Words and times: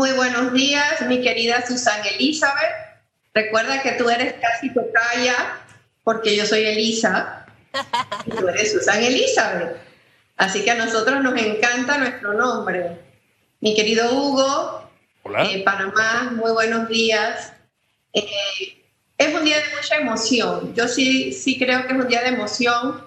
Muy 0.00 0.12
buenos 0.12 0.54
días, 0.54 1.02
mi 1.02 1.20
querida 1.20 1.62
Susan 1.66 2.00
Elizabeth. 2.14 2.72
Recuerda 3.34 3.82
que 3.82 3.92
tú 3.92 4.08
eres 4.08 4.32
casi 4.40 4.72
tocaya, 4.72 5.58
porque 6.02 6.34
yo 6.34 6.46
soy 6.46 6.64
Elisa, 6.64 7.44
y 8.24 8.30
tú 8.30 8.48
eres 8.48 8.72
Susan 8.72 9.02
Elizabeth. 9.04 9.76
Así 10.38 10.64
que 10.64 10.70
a 10.70 10.76
nosotros 10.76 11.22
nos 11.22 11.38
encanta 11.38 11.98
nuestro 11.98 12.32
nombre. 12.32 12.96
Mi 13.60 13.74
querido 13.74 14.10
Hugo, 14.14 14.90
Hola. 15.22 15.44
eh, 15.44 15.62
Panamá, 15.66 16.32
muy 16.34 16.52
buenos 16.52 16.88
días. 16.88 17.52
Eh, 18.14 18.82
es 19.18 19.34
un 19.34 19.44
día 19.44 19.58
de 19.58 19.76
mucha 19.76 19.96
emoción. 19.96 20.74
Yo 20.74 20.88
sí, 20.88 21.34
sí 21.34 21.58
creo 21.58 21.86
que 21.86 21.92
es 21.92 22.00
un 22.00 22.08
día 22.08 22.22
de 22.22 22.28
emoción, 22.28 23.04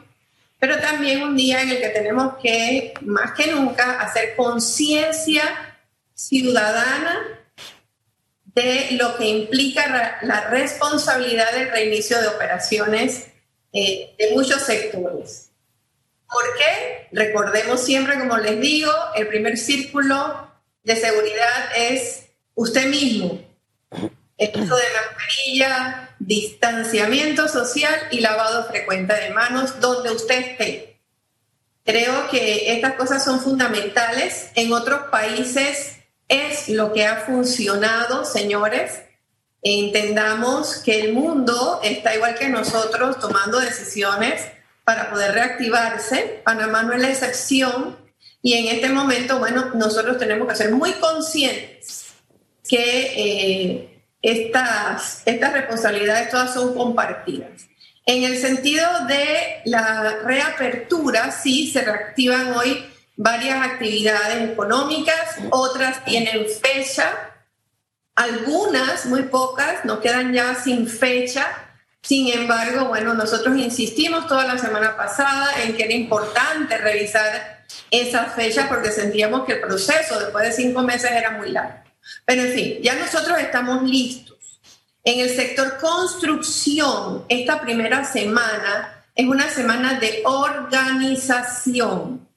pero 0.60 0.80
también 0.80 1.24
un 1.24 1.36
día 1.36 1.64
en 1.64 1.70
el 1.70 1.80
que 1.80 1.90
tenemos 1.90 2.36
que, 2.40 2.94
más 3.02 3.32
que 3.32 3.48
nunca, 3.48 4.00
hacer 4.00 4.36
conciencia 4.36 5.73
ciudadana 6.28 7.40
de 8.46 8.92
lo 8.92 9.18
que 9.18 9.28
implica 9.28 10.20
la 10.22 10.42
responsabilidad 10.50 11.52
del 11.52 11.72
reinicio 11.72 12.22
de 12.22 12.28
operaciones 12.28 13.28
eh, 13.74 14.14
de 14.18 14.32
muchos 14.32 14.62
sectores. 14.62 15.50
¿Por 16.30 16.44
qué? 16.58 17.08
Recordemos 17.12 17.84
siempre, 17.84 18.18
como 18.20 18.38
les 18.38 18.60
digo, 18.60 18.92
el 19.16 19.28
primer 19.28 19.58
círculo 19.58 20.52
de 20.84 20.96
seguridad 20.96 21.72
es 21.78 22.26
usted 22.56 22.88
mismo. 22.88 23.44
El 24.38 24.50
uso 24.62 24.76
de 24.76 24.84
mascarilla, 24.94 26.16
distanciamiento 26.20 27.48
social 27.48 27.96
y 28.12 28.20
lavado 28.20 28.66
frecuente 28.66 29.14
de 29.14 29.30
manos 29.32 29.80
donde 29.80 30.12
usted 30.12 30.40
esté. 30.40 31.00
Creo 31.86 32.30
que 32.30 32.74
estas 32.74 32.94
cosas 32.94 33.24
son 33.24 33.42
fundamentales. 33.42 34.50
En 34.56 34.72
otros 34.74 35.10
países 35.12 35.93
es 36.28 36.70
lo 36.70 36.94
que 36.94 37.06
ha 37.06 37.18
funcionado, 37.18 38.26
señores. 38.26 39.02
Entendamos 39.62 40.78
que 40.78 41.00
el 41.00 41.14
mundo 41.14 41.80
está 41.84 42.16
igual 42.16 42.36
que 42.36 42.50
nosotros 42.50 43.20
tomando 43.20 43.60
decisiones 43.60 44.42
para 44.84 45.10
poder 45.10 45.32
reactivarse. 45.34 46.42
Panamá 46.44 46.84
no 46.84 46.94
es 46.94 47.02
la 47.02 47.10
excepción. 47.10 47.98
Y 48.42 48.54
en 48.56 48.76
este 48.76 48.90
momento, 48.90 49.40
bueno, 49.40 49.72
nosotros 49.74 50.18
tenemos 50.18 50.48
que 50.48 50.56
ser 50.56 50.72
muy 50.72 50.92
conscientes 50.94 52.08
que 52.68 53.14
eh, 53.16 54.06
estas, 54.22 55.22
estas 55.26 55.54
responsabilidades 55.54 56.30
todas 56.30 56.54
son 56.54 56.74
compartidas. 56.74 57.68
En 58.06 58.24
el 58.24 58.38
sentido 58.38 58.86
de 59.08 59.62
la 59.66 60.20
reapertura, 60.26 61.32
sí, 61.32 61.72
se 61.72 61.84
reactivan 61.84 62.52
hoy 62.54 62.86
varias 63.16 63.66
actividades 63.66 64.52
económicas, 64.52 65.38
otras 65.52 66.04
tienen 66.06 66.46
fecha, 66.62 67.34
algunas, 68.16 69.06
muy 69.06 69.24
pocas, 69.24 69.86
nos 69.86 70.00
quedan 70.00 70.34
ya 70.34 70.56
sin 70.56 70.88
fecha. 70.88 71.48
Sin 72.02 72.28
embargo, 72.28 72.86
bueno, 72.86 73.14
nosotros 73.14 73.58
insistimos 73.58 74.28
toda 74.28 74.46
la 74.46 74.58
semana 74.58 74.98
pasada 74.98 75.64
en 75.64 75.76
que 75.76 75.84
era 75.84 75.94
importante 75.94 76.78
revisar 76.78 77.64
esas 77.90 78.34
fechas 78.34 78.68
porque 78.68 78.92
sentíamos 78.92 79.46
que 79.46 79.54
el 79.54 79.62
proceso 79.62 80.20
después 80.20 80.46
de 80.46 80.52
cinco 80.52 80.82
meses 80.82 81.12
era 81.12 81.32
muy 81.32 81.52
largo. 81.52 81.80
Pero 82.26 82.44
en 82.44 82.54
fin, 82.54 82.78
ya 82.82 82.96
nosotros 82.96 83.40
estamos 83.40 83.84
listos. 83.84 84.60
En 85.06 85.20
el 85.20 85.30
sector 85.30 85.78
construcción, 85.80 87.26
esta 87.30 87.62
primera 87.62 88.04
semana 88.06 89.06
es 89.16 89.26
una 89.26 89.50
semana 89.50 90.00
de 90.00 90.24
organización. 90.26 92.28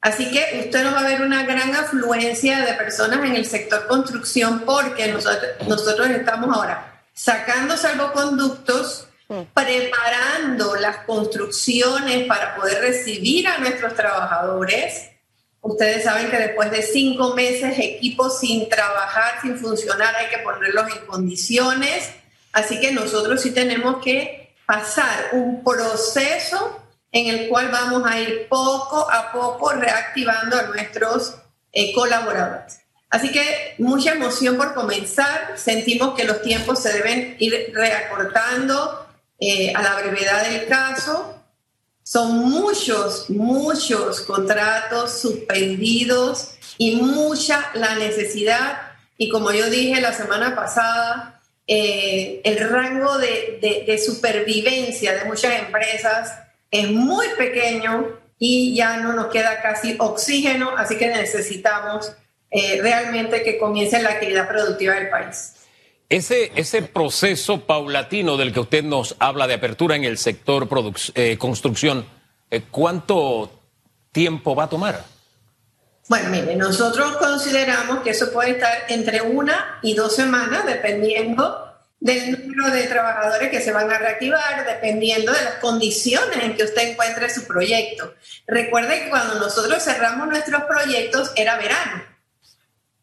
Así 0.00 0.30
que 0.30 0.60
usted 0.64 0.84
no 0.84 0.92
va 0.92 1.00
a 1.00 1.08
ver 1.08 1.22
una 1.22 1.42
gran 1.44 1.74
afluencia 1.74 2.64
de 2.64 2.74
personas 2.74 3.18
en 3.24 3.34
el 3.34 3.46
sector 3.46 3.86
construcción 3.88 4.62
porque 4.64 5.08
nosotros, 5.08 5.50
nosotros 5.66 6.08
estamos 6.10 6.56
ahora 6.56 7.02
sacando 7.18 7.76
salvoconductos, 7.76 9.08
preparando 9.52 10.76
las 10.76 10.98
construcciones 10.98 12.28
para 12.28 12.54
poder 12.54 12.80
recibir 12.80 13.48
a 13.48 13.58
nuestros 13.58 13.94
trabajadores. 13.94 15.10
Ustedes 15.60 16.04
saben 16.04 16.30
que 16.30 16.36
después 16.36 16.70
de 16.70 16.82
cinco 16.82 17.34
meses, 17.34 17.76
equipos 17.76 18.38
sin 18.38 18.68
trabajar, 18.68 19.40
sin 19.42 19.58
funcionar, 19.58 20.14
hay 20.14 20.28
que 20.28 20.38
ponerlos 20.38 20.96
en 20.96 21.06
condiciones. 21.06 22.08
Así 22.52 22.80
que 22.80 22.92
nosotros 22.92 23.42
sí 23.42 23.50
tenemos 23.50 24.00
que 24.02 24.54
pasar 24.64 25.30
un 25.32 25.64
proceso 25.64 26.80
en 27.12 27.26
el 27.26 27.48
cual 27.48 27.68
vamos 27.70 28.02
a 28.04 28.20
ir 28.20 28.46
poco 28.48 29.10
a 29.10 29.32
poco 29.32 29.72
reactivando 29.72 30.58
a 30.58 30.62
nuestros 30.62 31.36
eh, 31.72 31.92
colaboradores. 31.92 32.80
Así 33.10 33.32
que 33.32 33.74
mucha 33.78 34.12
emoción 34.12 34.56
por 34.56 34.74
comenzar. 34.74 35.54
Sentimos 35.56 36.14
que 36.14 36.24
los 36.24 36.42
tiempos 36.42 36.82
se 36.82 36.92
deben 36.92 37.36
ir 37.38 37.72
reacortando 37.72 39.06
eh, 39.40 39.72
a 39.74 39.82
la 39.82 39.94
brevedad 39.94 40.48
del 40.48 40.66
caso. 40.66 41.34
Son 42.02 42.36
muchos, 42.38 43.30
muchos 43.30 44.20
contratos 44.22 45.20
suspendidos 45.20 46.50
y 46.76 46.96
mucha 46.96 47.70
la 47.74 47.94
necesidad. 47.94 48.78
Y 49.16 49.30
como 49.30 49.52
yo 49.52 49.70
dije 49.70 50.00
la 50.00 50.12
semana 50.12 50.54
pasada, 50.54 51.40
eh, 51.66 52.40
el 52.44 52.68
rango 52.68 53.16
de, 53.18 53.58
de, 53.60 53.84
de 53.86 53.98
supervivencia 53.98 55.14
de 55.14 55.24
muchas 55.24 55.58
empresas 55.60 56.47
es 56.70 56.90
muy 56.90 57.26
pequeño 57.36 58.18
y 58.38 58.74
ya 58.74 58.98
no 58.98 59.12
nos 59.12 59.26
queda 59.26 59.60
casi 59.60 59.96
oxígeno, 59.98 60.76
así 60.76 60.96
que 60.96 61.08
necesitamos 61.08 62.12
eh, 62.50 62.80
realmente 62.80 63.42
que 63.42 63.58
comience 63.58 64.00
la 64.02 64.10
actividad 64.10 64.48
productiva 64.48 64.94
del 64.94 65.10
país. 65.10 65.54
Ese, 66.08 66.52
ese 66.54 66.82
proceso 66.82 67.66
paulatino 67.66 68.36
del 68.38 68.52
que 68.52 68.60
usted 68.60 68.82
nos 68.82 69.14
habla 69.18 69.46
de 69.46 69.54
apertura 69.54 69.96
en 69.96 70.04
el 70.04 70.16
sector 70.16 70.66
eh, 71.14 71.36
construcción, 71.36 72.06
eh, 72.50 72.62
¿cuánto 72.70 73.50
tiempo 74.12 74.54
va 74.54 74.64
a 74.64 74.68
tomar? 74.68 75.04
Bueno, 76.08 76.30
mire, 76.30 76.56
nosotros 76.56 77.16
consideramos 77.18 78.00
que 78.00 78.10
eso 78.10 78.32
puede 78.32 78.52
estar 78.52 78.84
entre 78.88 79.20
una 79.20 79.78
y 79.82 79.92
dos 79.92 80.14
semanas, 80.14 80.64
dependiendo 80.64 81.67
del 82.00 82.30
número 82.30 82.70
de 82.70 82.84
trabajadores 82.84 83.50
que 83.50 83.60
se 83.60 83.72
van 83.72 83.90
a 83.90 83.98
reactivar, 83.98 84.64
dependiendo 84.64 85.32
de 85.32 85.42
las 85.42 85.54
condiciones 85.54 86.38
en 86.42 86.56
que 86.56 86.64
usted 86.64 86.90
encuentre 86.90 87.28
su 87.28 87.46
proyecto. 87.46 88.14
Recuerde 88.46 89.04
que 89.04 89.10
cuando 89.10 89.34
nosotros 89.34 89.82
cerramos 89.82 90.28
nuestros 90.28 90.62
proyectos 90.64 91.32
era 91.34 91.56
verano 91.56 92.04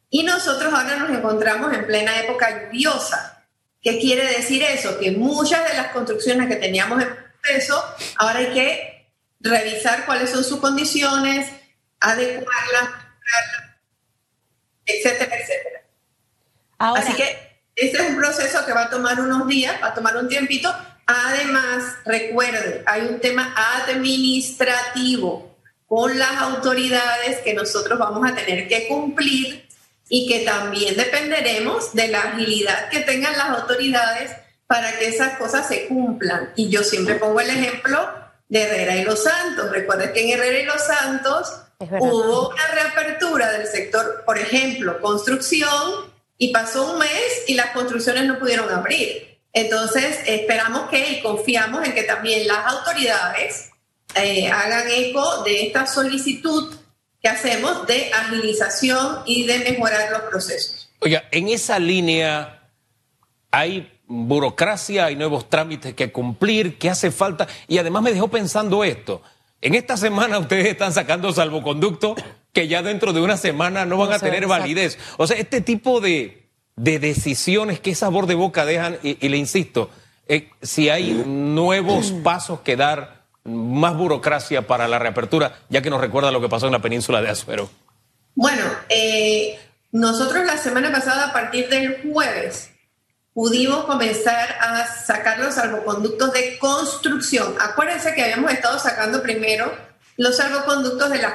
y 0.09 0.23
nosotros 0.23 0.73
ahora 0.73 0.95
nos 0.95 1.09
encontramos 1.09 1.73
en 1.73 1.85
plena 1.85 2.19
época 2.19 2.65
lluviosa. 2.65 3.45
¿Qué 3.81 3.99
quiere 3.99 4.25
decir 4.25 4.63
eso? 4.63 4.97
Que 4.97 5.11
muchas 5.11 5.69
de 5.69 5.75
las 5.75 5.91
construcciones 5.91 6.47
que 6.47 6.55
teníamos 6.55 7.03
en 7.03 7.15
proceso, 7.41 7.83
ahora 8.15 8.39
hay 8.39 8.53
que 8.53 9.11
revisar 9.41 10.05
cuáles 10.05 10.29
son 10.31 10.43
sus 10.43 10.59
condiciones, 10.59 11.51
adecuarlas, 11.99 12.89
etcétera, 14.85 15.35
etcétera. 15.35 15.81
Ahora, 16.77 17.01
Así 17.01 17.13
que 17.13 17.54
este 17.75 17.97
es 17.97 18.09
un 18.09 18.15
proceso 18.15 18.65
que 18.65 18.73
va 18.73 18.83
a 18.83 18.89
tomar 18.89 19.19
unos 19.19 19.47
días, 19.47 19.75
va 19.83 19.87
a 19.87 19.93
tomar 19.93 20.15
un 20.17 20.29
tiempito. 20.29 20.73
Además, 21.05 21.83
recuerde, 22.05 22.83
hay 22.85 23.01
un 23.01 23.19
tema 23.19 23.53
administrativo 23.83 25.55
con 25.85 26.17
las 26.17 26.37
autoridades 26.37 27.39
que 27.39 27.53
nosotros 27.53 27.99
vamos 27.99 28.29
a 28.29 28.33
tener 28.33 28.67
que 28.67 28.87
cumplir 28.87 29.65
y 30.09 30.27
que 30.27 30.45
también 30.45 30.95
dependeremos 30.95 31.93
de 31.93 32.07
la 32.07 32.21
agilidad 32.21 32.89
que 32.89 33.01
tengan 33.01 33.37
las 33.37 33.49
autoridades 33.61 34.31
para 34.67 34.97
que 34.97 35.07
esas 35.07 35.37
cosas 35.37 35.67
se 35.67 35.87
cumplan. 35.87 36.51
Y 36.55 36.69
yo 36.69 36.83
siempre 36.83 37.15
pongo 37.15 37.39
el 37.39 37.49
ejemplo 37.49 38.09
de 38.49 38.63
Herrera 38.63 38.95
y 38.95 39.03
Los 39.03 39.23
Santos. 39.23 39.69
Recuerden 39.71 40.13
que 40.13 40.21
en 40.21 40.29
Herrera 40.29 40.59
y 40.59 40.65
Los 40.65 40.81
Santos 40.81 41.53
hubo 41.79 42.49
una 42.49 42.67
reapertura 42.67 43.51
del 43.51 43.67
sector, 43.67 44.23
por 44.25 44.37
ejemplo, 44.37 44.99
construcción, 45.01 46.14
y 46.37 46.51
pasó 46.51 46.93
un 46.93 46.99
mes 46.99 47.43
y 47.47 47.53
las 47.53 47.71
construcciones 47.71 48.25
no 48.25 48.39
pudieron 48.39 48.69
abrir. 48.69 49.39
Entonces, 49.53 50.19
esperamos 50.25 50.89
que 50.89 51.11
y 51.11 51.21
confiamos 51.21 51.85
en 51.85 51.93
que 51.93 52.03
también 52.03 52.47
las 52.47 52.65
autoridades 52.73 53.69
eh, 54.15 54.49
hagan 54.49 54.89
eco 54.89 55.43
de 55.43 55.67
esta 55.67 55.87
solicitud 55.87 56.75
que 57.21 57.29
hacemos 57.29 57.87
de 57.87 58.11
agilización 58.13 59.19
y 59.25 59.45
de 59.45 59.59
mejorar 59.59 60.11
los 60.11 60.21
procesos. 60.23 60.89
Oiga, 60.99 61.23
en 61.31 61.47
esa 61.47 61.79
línea 61.79 62.69
hay 63.51 63.91
burocracia, 64.07 65.05
hay 65.05 65.15
nuevos 65.15 65.49
trámites 65.49 65.93
que 65.93 66.11
cumplir, 66.11 66.77
que 66.77 66.89
hace 66.89 67.11
falta. 67.11 67.47
Y 67.67 67.77
además 67.77 68.03
me 68.03 68.13
dejó 68.13 68.27
pensando 68.27 68.83
esto. 68.83 69.21
En 69.61 69.73
esta 69.73 69.97
semana 69.97 70.37
ustedes 70.37 70.67
están 70.67 70.93
sacando 70.93 71.31
salvoconducto 71.31 72.15
que 72.55 72.67
ya 72.69 72.81
dentro 72.81 73.13
de 73.13 73.21
una 73.21 73.35
semana 73.35 73.85
no 73.85 73.97
van 73.97 74.13
a 74.13 74.19
tener 74.19 74.47
validez. 74.47 74.97
O 75.17 75.27
sea, 75.27 75.37
este 75.37 75.59
tipo 75.59 75.99
de, 75.99 76.47
de 76.77 76.99
decisiones, 76.99 77.81
¿qué 77.81 77.93
sabor 77.93 78.25
de 78.25 78.35
boca 78.35 78.65
dejan? 78.65 78.97
Y, 79.03 79.23
y 79.23 79.29
le 79.29 79.35
insisto, 79.35 79.89
eh, 80.27 80.49
si 80.61 80.89
hay 80.89 81.23
nuevos 81.27 82.11
pasos 82.23 82.61
que 82.61 82.77
dar, 82.77 83.25
más 83.43 83.95
burocracia 83.95 84.65
para 84.65 84.87
la 84.87 84.97
reapertura, 84.97 85.59
ya 85.69 85.81
que 85.81 85.91
nos 85.91 86.01
recuerda 86.01 86.31
lo 86.31 86.41
que 86.41 86.49
pasó 86.49 86.65
en 86.65 86.71
la 86.71 86.81
península 86.81 87.21
de 87.21 87.29
Azuero. 87.29 87.69
Bueno, 88.33 88.63
eh, 88.89 89.59
nosotros 89.91 90.45
la 90.45 90.57
semana 90.57 90.91
pasada, 90.91 91.27
a 91.27 91.33
partir 91.33 91.69
del 91.69 92.01
jueves, 92.01 92.71
pudimos 93.33 93.85
comenzar 93.85 94.57
a 94.59 94.87
sacar 94.87 95.39
los 95.39 95.55
salvoconductos 95.55 96.33
de 96.33 96.57
construcción. 96.57 97.53
Acuérdense 97.59 98.15
que 98.15 98.23
habíamos 98.23 98.51
estado 98.51 98.79
sacando 98.79 99.21
primero 99.21 99.71
los 100.17 100.37
salvoconductos 100.37 101.09
de 101.09 101.21
las, 101.21 101.33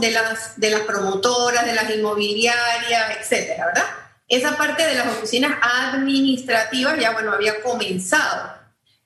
de 0.00 0.10
las, 0.10 0.60
de 0.60 0.70
las 0.70 0.80
promotoras, 0.82 1.66
de 1.66 1.74
las 1.74 1.90
inmobiliarias, 1.90 3.18
etcétera, 3.20 3.66
¿verdad? 3.66 3.84
Esa 4.28 4.56
parte 4.56 4.86
de 4.86 4.94
las 4.94 5.06
oficinas 5.08 5.58
administrativas 5.60 6.98
ya, 6.98 7.12
bueno, 7.12 7.32
había 7.32 7.60
comenzado. 7.62 8.54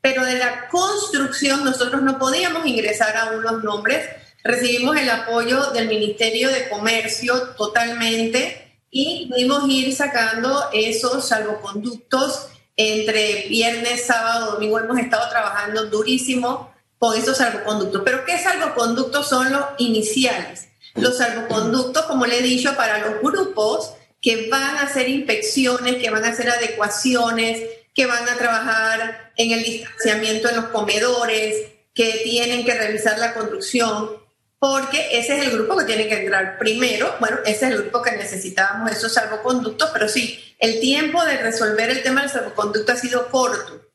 Pero 0.00 0.24
de 0.24 0.38
la 0.38 0.68
construcción 0.68 1.64
nosotros 1.64 2.02
no 2.02 2.18
podíamos 2.18 2.66
ingresar 2.66 3.16
aún 3.16 3.42
los 3.42 3.64
nombres. 3.64 4.08
Recibimos 4.44 4.96
el 4.96 5.10
apoyo 5.10 5.72
del 5.72 5.88
Ministerio 5.88 6.48
de 6.50 6.68
Comercio 6.68 7.54
totalmente 7.56 8.80
y 8.90 9.26
pudimos 9.28 9.68
ir 9.68 9.94
sacando 9.94 10.70
esos 10.72 11.26
salvoconductos 11.26 12.48
entre 12.76 13.48
viernes, 13.48 14.06
sábado, 14.06 14.52
domingo. 14.52 14.78
Hemos 14.78 14.98
estado 14.98 15.28
trabajando 15.28 15.86
durísimo 15.86 16.72
con 16.98 17.16
esos 17.16 17.36
salvoconductos. 17.36 18.02
Pero 18.04 18.24
¿qué 18.24 18.38
salvoconductos 18.38 19.28
son 19.28 19.52
los 19.52 19.64
iniciales? 19.78 20.68
Los 20.94 21.18
salvoconductos, 21.18 22.06
como 22.06 22.26
le 22.26 22.38
he 22.38 22.42
dicho, 22.42 22.76
para 22.76 22.98
los 22.98 23.20
grupos 23.22 23.94
que 24.20 24.48
van 24.48 24.76
a 24.76 24.82
hacer 24.82 25.08
inspecciones, 25.08 25.96
que 25.96 26.10
van 26.10 26.24
a 26.24 26.28
hacer 26.28 26.50
adecuaciones, 26.50 27.62
que 27.94 28.06
van 28.06 28.28
a 28.28 28.36
trabajar 28.36 29.32
en 29.36 29.52
el 29.52 29.62
distanciamiento 29.62 30.48
en 30.48 30.56
los 30.56 30.66
comedores, 30.66 31.66
que 31.94 32.20
tienen 32.24 32.64
que 32.64 32.74
revisar 32.74 33.18
la 33.18 33.34
construcción, 33.34 34.10
porque 34.58 35.18
ese 35.18 35.36
es 35.36 35.46
el 35.46 35.52
grupo 35.52 35.76
que 35.76 35.84
tiene 35.84 36.08
que 36.08 36.22
entrar 36.22 36.58
primero. 36.58 37.14
Bueno, 37.20 37.38
ese 37.44 37.66
es 37.66 37.72
el 37.72 37.82
grupo 37.82 38.02
que 38.02 38.12
necesitábamos 38.12 38.90
esos 38.90 39.12
salvoconductos, 39.12 39.90
pero 39.92 40.08
sí, 40.08 40.38
el 40.58 40.80
tiempo 40.80 41.24
de 41.24 41.38
resolver 41.38 41.90
el 41.90 42.02
tema 42.02 42.22
del 42.22 42.30
salvoconducto 42.30 42.92
ha 42.92 42.96
sido 42.96 43.28
corto. 43.28 43.87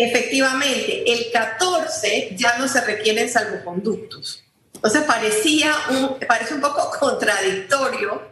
Efectivamente, 0.00 1.02
el 1.12 1.32
14 1.32 2.36
ya 2.36 2.56
no 2.56 2.68
se 2.68 2.80
requieren 2.82 3.28
salvoconductos. 3.28 4.44
Entonces 4.72 5.02
parecía 5.02 5.74
un, 5.90 6.20
parece 6.20 6.54
un 6.54 6.60
poco 6.60 6.88
contradictorio 7.00 8.22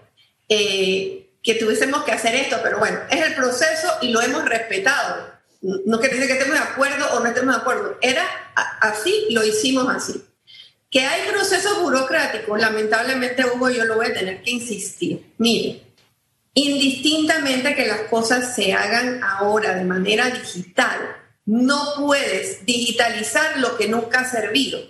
eh, 0.48 1.28
que 1.42 1.54
tuviésemos 1.56 2.04
que 2.04 2.12
hacer 2.12 2.36
esto, 2.36 2.58
pero 2.62 2.78
bueno, 2.78 3.00
es 3.10 3.20
el 3.20 3.34
proceso 3.34 3.88
y 4.00 4.10
lo 4.10 4.22
hemos 4.22 4.44
respetado. 4.44 5.28
No 5.60 5.98
quiere 5.98 6.14
decir 6.14 6.28
que 6.28 6.38
estemos 6.38 6.56
de 6.56 6.64
acuerdo 6.64 7.04
o 7.14 7.20
no 7.20 7.26
estemos 7.26 7.56
de 7.56 7.60
acuerdo. 7.60 7.98
Era 8.00 8.24
así, 8.80 9.26
lo 9.30 9.44
hicimos 9.44 9.92
así. 9.92 10.22
Que 10.88 11.00
hay 11.00 11.28
procesos 11.32 11.82
burocráticos, 11.82 12.60
lamentablemente, 12.60 13.44
Hugo, 13.44 13.70
yo 13.70 13.84
lo 13.86 13.96
voy 13.96 14.06
a 14.06 14.14
tener 14.14 14.40
que 14.40 14.52
insistir. 14.52 15.32
Mire, 15.38 15.82
indistintamente 16.54 17.74
que 17.74 17.88
las 17.88 18.02
cosas 18.02 18.54
se 18.54 18.72
hagan 18.72 19.20
ahora 19.24 19.74
de 19.74 19.82
manera 19.82 20.30
digital, 20.30 21.25
no 21.46 21.94
puedes 21.96 22.66
digitalizar 22.66 23.58
lo 23.58 23.76
que 23.76 23.88
nunca 23.88 24.20
ha 24.20 24.30
servido. 24.30 24.80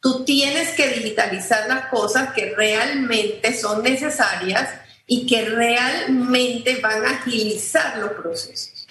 Tú 0.00 0.24
tienes 0.24 0.70
que 0.70 0.88
digitalizar 0.88 1.68
las 1.68 1.86
cosas 1.86 2.32
que 2.32 2.54
realmente 2.56 3.54
son 3.54 3.82
necesarias 3.82 4.70
y 5.06 5.26
que 5.26 5.44
realmente 5.44 6.76
van 6.80 7.04
a 7.04 7.10
agilizar 7.10 7.98
los 7.98 8.12
procesos. 8.12 8.86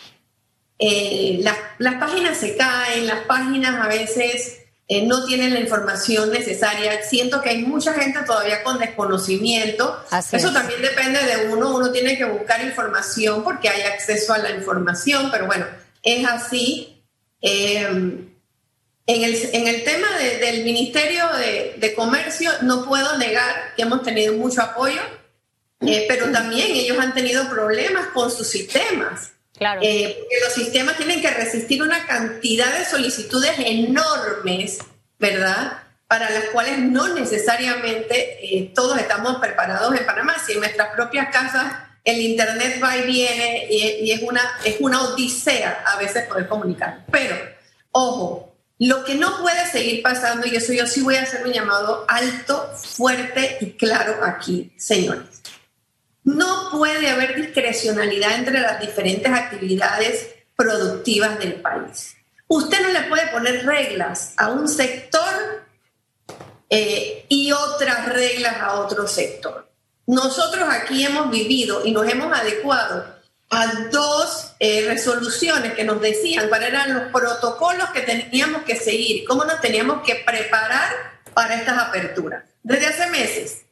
Eh, 0.78 1.40
las, 1.42 1.96
páginas 1.96 2.38
se 2.38 2.56
caen, 2.56 3.08
las 3.08 3.22
páginas 3.26 3.84
a 3.84 3.88
veces 3.88 4.60
eh, 4.88 5.06
no 5.06 5.26
tienen 5.26 5.54
la 5.54 5.62
información 5.62 6.32
necesaria. 6.32 7.02
Siento 7.04 7.42
que 7.42 7.50
hay 7.50 7.62
mucha 7.64 7.94
gente 7.94 8.20
todavía 8.26 8.64
con 8.64 8.78
desconocimiento. 8.78 10.04
Eso 10.32 10.52
también 10.52 10.82
depende 10.82 11.24
de 11.24 11.48
uno. 11.54 11.76
Uno 11.76 11.92
tiene 11.92 12.18
que 12.18 12.26
buscar 12.26 12.64
información 12.64 13.44
porque 13.44 13.70
hay 13.70 13.82
acceso 13.82 14.34
a 14.34 14.38
la 14.38 14.52
información, 14.52 15.30
pero 15.32 15.48
bueno, 15.48 15.66
es 16.04 16.28
así. 16.28 16.95
Eh, 17.42 17.82
en, 17.84 19.24
el, 19.24 19.50
en, 19.54 19.68
el, 19.68 19.84
tema 19.84 20.08
del 20.18 20.64
Ministerio 20.64 21.28
de, 21.38 21.76
de 21.78 21.94
Comercio, 21.94 22.50
no 22.62 22.86
puedo 22.86 23.18
negar 23.18 23.76
que 23.76 23.84
hemos 23.84 24.02
tenido 24.02 24.34
mucho 24.34 24.62
apoyo 24.62 25.02
eh, 25.82 26.06
pero 26.08 26.32
también 26.32 26.68
ellos 26.72 26.98
han 27.00 27.14
tenido 27.14 27.48
problemas 27.50 28.08
con 28.08 28.32
sus 28.32 28.48
sistemas. 28.48 29.32
Claro. 29.58 29.82
Eh, 29.84 30.18
porque 30.20 30.36
los 30.44 30.54
sistemas 30.54 30.98
tienen 30.98 31.22
que 31.22 31.30
resistir 31.30 31.82
una 31.82 32.06
cantidad 32.06 32.78
de 32.78 32.86
solicitudes 32.86 33.54
enormes, 33.58 34.80
¿verdad? 35.20 35.84
Para 36.08 36.30
las 36.30 36.46
cuales 36.46 36.80
no 36.80 37.14
necesariamente 37.14 38.38
eh, 38.42 38.72
todos 38.76 39.00
estamos 39.00 39.38
preparados 39.38 39.96
en 39.96 40.06
Panamá. 40.06 40.36
Si 40.46 40.54
en 40.54 40.60
nuestras 40.60 40.90
propias 40.90 41.30
casas 41.32 41.74
el 42.06 42.22
Internet 42.22 42.80
va 42.82 42.96
y 42.98 43.02
viene 43.06 43.68
y, 43.70 44.12
es, 44.12 44.22
una, 44.22 44.42
es 44.64 44.78
una 44.80 45.02
odisea 45.02 45.84
a 45.86 45.98
veces 45.98 46.26
poder 46.28 46.48
comunicar. 46.48 47.04
Pero, 47.12 47.36
ojo, 47.92 48.56
lo 48.80 49.04
que 49.04 49.16
no 49.16 49.42
puede 49.42 49.70
seguir 49.70 50.02
pasando, 50.02 50.48
y 50.48 50.56
eso 50.56 50.72
yo 50.72 50.88
sí 50.88 51.02
voy 51.02 51.16
a 51.16 51.24
hacer 51.24 51.46
un 51.46 51.52
llamado 51.52 52.06
alto, 52.08 52.72
fuerte 52.76 53.58
y 53.60 53.72
claro 53.72 54.24
aquí, 54.24 54.72
señores 54.78 55.36
no 56.26 56.70
puede 56.72 57.08
haber 57.10 57.36
discrecionalidad 57.36 58.36
entre 58.36 58.60
las 58.60 58.82
diferentes 58.82 59.32
actividades 59.32 60.36
productivas 60.56 61.40
del 61.40 61.62
país. 61.62 62.16
Usted 62.48 62.82
no 62.82 62.90
le 62.90 63.04
puede 63.04 63.28
poner 63.28 63.66
reglas 63.66 64.34
a 64.36 64.50
un 64.50 64.68
sector 64.68 65.66
eh, 66.70 67.26
y 67.30 67.52
otras 67.52 68.10
reglas 68.10 68.56
a 68.60 68.74
otro 68.80 69.08
sector. 69.08 69.70
Nosotros 70.08 70.68
aquí 70.70 71.06
hemos 71.06 71.30
vivido 71.30 71.86
y 71.86 71.92
nos 71.92 72.08
hemos 72.08 72.32
adecuado 72.38 73.16
a 73.50 73.68
dos 73.92 74.54
eh, 74.60 74.86
resoluciones 74.88 75.74
que 75.74 75.84
nos 75.84 76.02
decían 76.02 76.50
cuáles 76.50 76.70
eran 76.70 76.94
los 76.94 77.12
protocolos 77.12 77.90
que 77.92 78.02
teníamos 78.02 78.64
que 78.64 78.76
seguir, 78.76 79.26
cómo 79.26 79.46
nos 79.46 79.62
teníamos 79.62 80.04
que 80.04 80.16
preparar 80.16 80.92
para 81.34 81.56
estas 81.56 81.78
aperturas. 81.78 82.44
Desde 82.64 82.88
hace 82.88 83.08
meses 83.08 83.66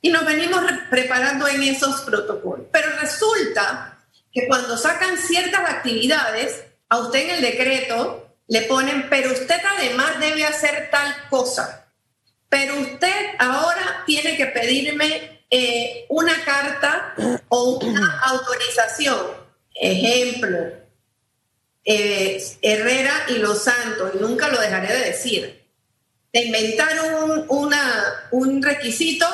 y 0.00 0.10
nos 0.10 0.24
venimos 0.24 0.60
preparando 0.90 1.48
en 1.48 1.62
esos 1.62 2.02
protocolos. 2.02 2.66
Pero 2.70 2.88
resulta 3.00 3.98
que 4.32 4.46
cuando 4.46 4.76
sacan 4.76 5.16
ciertas 5.18 5.68
actividades, 5.68 6.64
a 6.88 6.98
usted 6.98 7.24
en 7.24 7.30
el 7.30 7.40
decreto 7.40 8.36
le 8.48 8.62
ponen, 8.62 9.08
pero 9.10 9.32
usted 9.32 9.60
además 9.76 10.20
debe 10.20 10.44
hacer 10.44 10.88
tal 10.90 11.12
cosa. 11.28 11.85
Pero 12.48 12.78
usted 12.80 13.34
ahora 13.38 14.04
tiene 14.06 14.36
que 14.36 14.46
pedirme 14.46 15.42
eh, 15.50 16.06
una 16.08 16.44
carta 16.44 17.14
o 17.48 17.78
una 17.78 18.20
autorización. 18.20 19.18
Ejemplo, 19.74 20.58
eh, 21.84 22.42
Herrera 22.62 23.26
y 23.28 23.38
Los 23.38 23.64
Santos, 23.64 24.12
y 24.14 24.18
nunca 24.18 24.48
lo 24.48 24.60
dejaré 24.60 24.92
de 24.92 25.04
decir, 25.04 25.66
de 26.32 26.40
inventar 26.42 26.92
un, 27.14 27.44
una, 27.48 28.28
un 28.30 28.62
requisito 28.62 29.26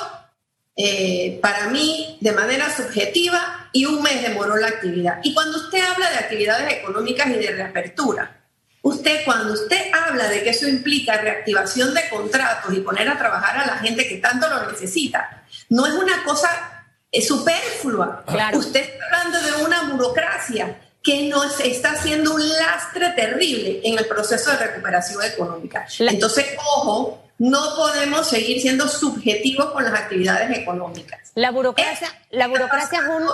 eh, 0.76 1.38
para 1.42 1.68
mí 1.68 2.16
de 2.20 2.32
manera 2.32 2.75
subjetiva 2.75 3.68
y 3.72 3.84
un 3.84 4.02
mes 4.02 4.22
demoró 4.22 4.56
la 4.56 4.68
actividad. 4.68 5.20
Y 5.22 5.34
cuando 5.34 5.58
usted 5.58 5.80
habla 5.80 6.10
de 6.10 6.16
actividades 6.16 6.72
económicas 6.75 7.28
y 7.28 7.34
de 7.34 7.50
reapertura, 7.50 8.41
usted 8.82 9.24
cuando 9.24 9.54
usted 9.54 9.90
habla 9.92 10.28
de 10.28 10.42
que 10.42 10.50
eso 10.50 10.68
implica 10.68 11.16
reactivación 11.16 11.94
de 11.94 12.08
contratos 12.08 12.72
y 12.74 12.80
poner 12.80 13.08
a 13.08 13.18
trabajar 13.18 13.58
a 13.58 13.66
la 13.66 13.78
gente 13.78 14.06
que 14.06 14.18
tanto 14.18 14.48
lo 14.48 14.70
necesita, 14.70 15.44
no 15.68 15.86
es 15.86 15.94
una 15.94 16.22
cosa 16.24 16.84
superflua. 17.26 18.24
Usted 18.54 18.80
está 18.80 19.04
hablando 19.06 19.40
de 19.40 19.64
una 19.64 19.82
burocracia 19.92 20.78
que 21.02 21.28
nos 21.28 21.58
está 21.60 21.92
haciendo 21.92 22.34
un 22.34 22.48
lastre 22.48 23.10
terrible 23.10 23.80
en 23.82 23.98
el 23.98 24.06
proceso 24.06 24.50
de 24.52 24.58
recuperación 24.58 25.22
económica. 25.24 25.86
Entonces, 25.98 26.46
ojo, 26.76 27.21
no 27.38 27.74
podemos 27.76 28.28
seguir 28.28 28.60
siendo 28.60 28.88
subjetivos 28.88 29.72
con 29.72 29.84
las 29.84 29.94
actividades 29.94 30.56
económicas. 30.58 31.32
La 31.34 31.50
burocracia, 31.50 32.08
la 32.30 32.46
burocracia 32.46 32.98
es 32.98 33.04
un, 33.04 33.28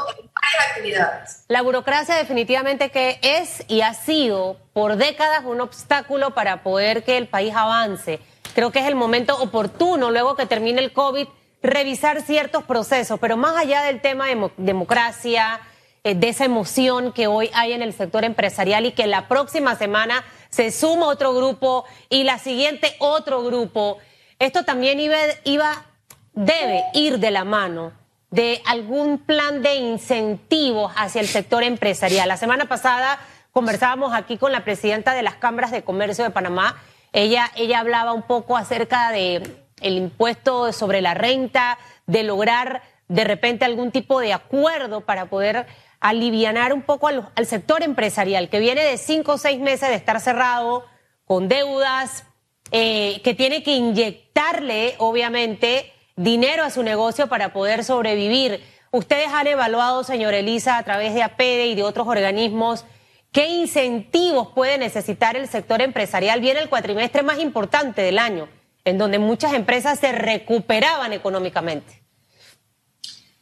actividades. 0.71 1.45
La 1.49 1.63
burocracia 1.63 2.15
definitivamente 2.15 2.91
que 2.91 3.19
es 3.23 3.65
y 3.69 3.81
ha 3.81 3.95
sido 3.95 4.57
por 4.73 4.97
décadas 4.97 5.45
un 5.45 5.61
obstáculo 5.61 6.35
para 6.35 6.63
poder 6.63 7.05
que 7.05 7.17
el 7.17 7.27
país 7.27 7.55
avance. 7.55 8.21
Creo 8.55 8.73
que 8.73 8.81
es 8.81 8.87
el 8.87 8.95
momento 8.95 9.37
oportuno, 9.37 10.11
luego 10.11 10.37
que 10.37 10.47
termine 10.47 10.81
el 10.81 10.93
COVID, 10.93 11.29
revisar 11.63 12.23
ciertos 12.23 12.65
procesos, 12.65 13.19
pero 13.21 13.37
más 13.37 13.57
allá 13.57 13.83
del 13.83 14.01
tema 14.01 14.27
de 14.27 14.51
democracia, 14.57 15.61
eh, 16.05 16.15
de 16.15 16.29
esa 16.29 16.45
emoción 16.45 17.13
que 17.13 17.27
hoy 17.27 17.51
hay 17.55 17.73
en 17.73 17.83
el 17.83 17.93
sector 17.93 18.25
empresarial 18.25 18.87
y 18.87 18.93
que 18.93 19.07
la 19.07 19.29
próxima 19.29 19.75
semana 19.77 20.25
se 20.51 20.71
suma 20.71 21.07
otro 21.07 21.35
grupo 21.35 21.85
y 22.09 22.25
la 22.25 22.39
siguiente 22.39 22.95
otro 22.99 23.43
grupo. 23.43 23.99
Esto 24.39 24.65
también 24.65 25.01
iba, 25.01 25.17
iba, 25.45 25.85
debe 26.33 26.85
ir 26.95 27.19
de 27.19 27.31
la 27.31 27.45
mano 27.45 27.93
de 28.31 28.61
algún 28.67 29.19
plan 29.19 29.63
de 29.63 29.77
incentivos 29.77 30.93
hacia 30.97 31.21
el 31.21 31.29
sector 31.29 31.63
empresarial. 31.63 32.29
La 32.29 32.37
semana 32.37 32.67
pasada 32.67 33.19
conversábamos 33.53 34.13
aquí 34.15 34.37
con 34.37 34.53
la 34.53 34.65
presidenta 34.65 35.15
de 35.15 35.23
las 35.23 35.37
cámaras 35.37 35.71
de 35.71 35.83
comercio 35.83 36.25
de 36.25 36.31
Panamá. 36.31 36.77
Ella, 37.13 37.51
ella 37.57 37.81
hablaba 37.81 38.13
un 38.13 38.23
poco 38.23 38.57
acerca 38.57 39.11
de 39.11 39.65
el 39.81 39.97
impuesto 39.97 40.73
sobre 40.73 41.01
la 41.01 41.15
renta, 41.15 41.79
de 42.07 42.23
lograr 42.23 42.83
de 43.09 43.25
repente 43.25 43.65
algún 43.65 43.91
tipo 43.91 44.21
de 44.21 44.35
acuerdo 44.35 45.01
para 45.03 45.27
poder 45.27 45.67
alivianar 46.01 46.73
un 46.73 46.83
poco 46.83 47.09
al, 47.09 47.47
sector 47.47 47.83
empresarial 47.83 48.49
que 48.49 48.61
viene 48.61 48.83
de 48.83 48.99
cinco 48.99 49.33
o 49.33 49.39
seis 49.39 49.61
meses 49.61 49.89
de 49.89 49.95
estar 49.95 50.21
cerrado, 50.21 50.85
con 51.25 51.49
deudas, 51.49 52.25
eh, 52.71 53.21
que 53.25 53.35
tiene 53.35 53.63
que 53.63 53.75
inyectarle, 53.75 54.95
obviamente, 54.99 55.93
dinero 56.17 56.65
a 56.65 56.71
su 56.71 56.83
negocio 56.83 57.29
para 57.29 57.53
poder 57.53 57.85
sobrevivir. 57.85 58.63
Ustedes 58.91 59.29
han 59.29 59.47
evaluado, 59.47 60.05
señor 60.05 60.35
Elisa, 60.35 60.79
a 60.79 60.83
través 60.83 61.15
de 61.15 61.23
APEDE 61.23 61.67
y 61.67 61.75
de 61.75 61.83
otros 61.83 62.07
organismos, 62.07 62.85
qué 63.33 63.49
incentivos 63.49 64.49
puede 64.55 64.79
necesitar 64.79 65.37
el 65.37 65.49
sector 65.49 65.83
empresarial. 65.83 66.41
Viene 66.41 66.61
el 66.61 66.69
cuatrimestre 66.69 67.23
más 67.23 67.39
importante 67.39 68.03
del 68.03 68.19
año, 68.19 68.49
en 68.85 68.99
donde 68.99 69.19
muchas 69.19 69.53
empresas 69.53 69.99
se 69.99 70.13
recuperaban 70.13 71.13
económicamente. 71.13 72.08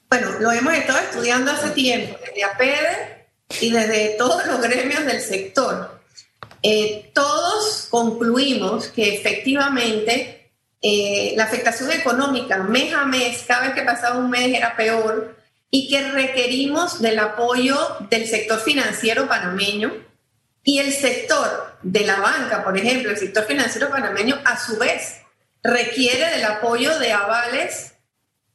Bueno, 0.08 0.30
lo 0.38 0.52
hemos 0.52 0.74
estado 0.74 1.00
estudiando 1.00 1.50
hace 1.50 1.70
tiempo, 1.70 2.16
desde 2.24 2.44
APEDE 2.44 3.26
y 3.60 3.72
desde 3.72 4.14
todos 4.16 4.46
los 4.46 4.60
gremios 4.60 5.04
del 5.04 5.20
sector. 5.20 6.00
Eh, 6.62 7.10
todos 7.12 7.88
concluimos 7.90 8.88
que 8.88 9.16
efectivamente 9.16 10.52
eh, 10.80 11.34
la 11.36 11.44
afectación 11.44 11.90
económica 11.90 12.58
mes 12.58 12.94
a 12.94 13.04
mes, 13.04 13.44
cada 13.46 13.62
vez 13.62 13.74
que 13.74 13.82
pasaba 13.82 14.18
un 14.18 14.30
mes 14.30 14.56
era 14.56 14.76
peor 14.76 15.36
y 15.70 15.88
que 15.88 16.08
requerimos 16.12 17.02
del 17.02 17.18
apoyo 17.18 17.76
del 18.08 18.28
sector 18.28 18.60
financiero 18.60 19.26
panameño 19.26 19.92
y 20.62 20.78
el 20.78 20.92
sector 20.92 21.78
de 21.82 22.06
la 22.06 22.20
banca, 22.20 22.62
por 22.62 22.78
ejemplo, 22.78 23.10
el 23.10 23.16
sector 23.16 23.44
financiero 23.44 23.90
panameño 23.90 24.40
a 24.44 24.58
su 24.58 24.76
vez 24.78 25.20
requiere 25.62 26.30
del 26.30 26.44
apoyo 26.44 26.96
de 27.00 27.12
avales 27.12 27.95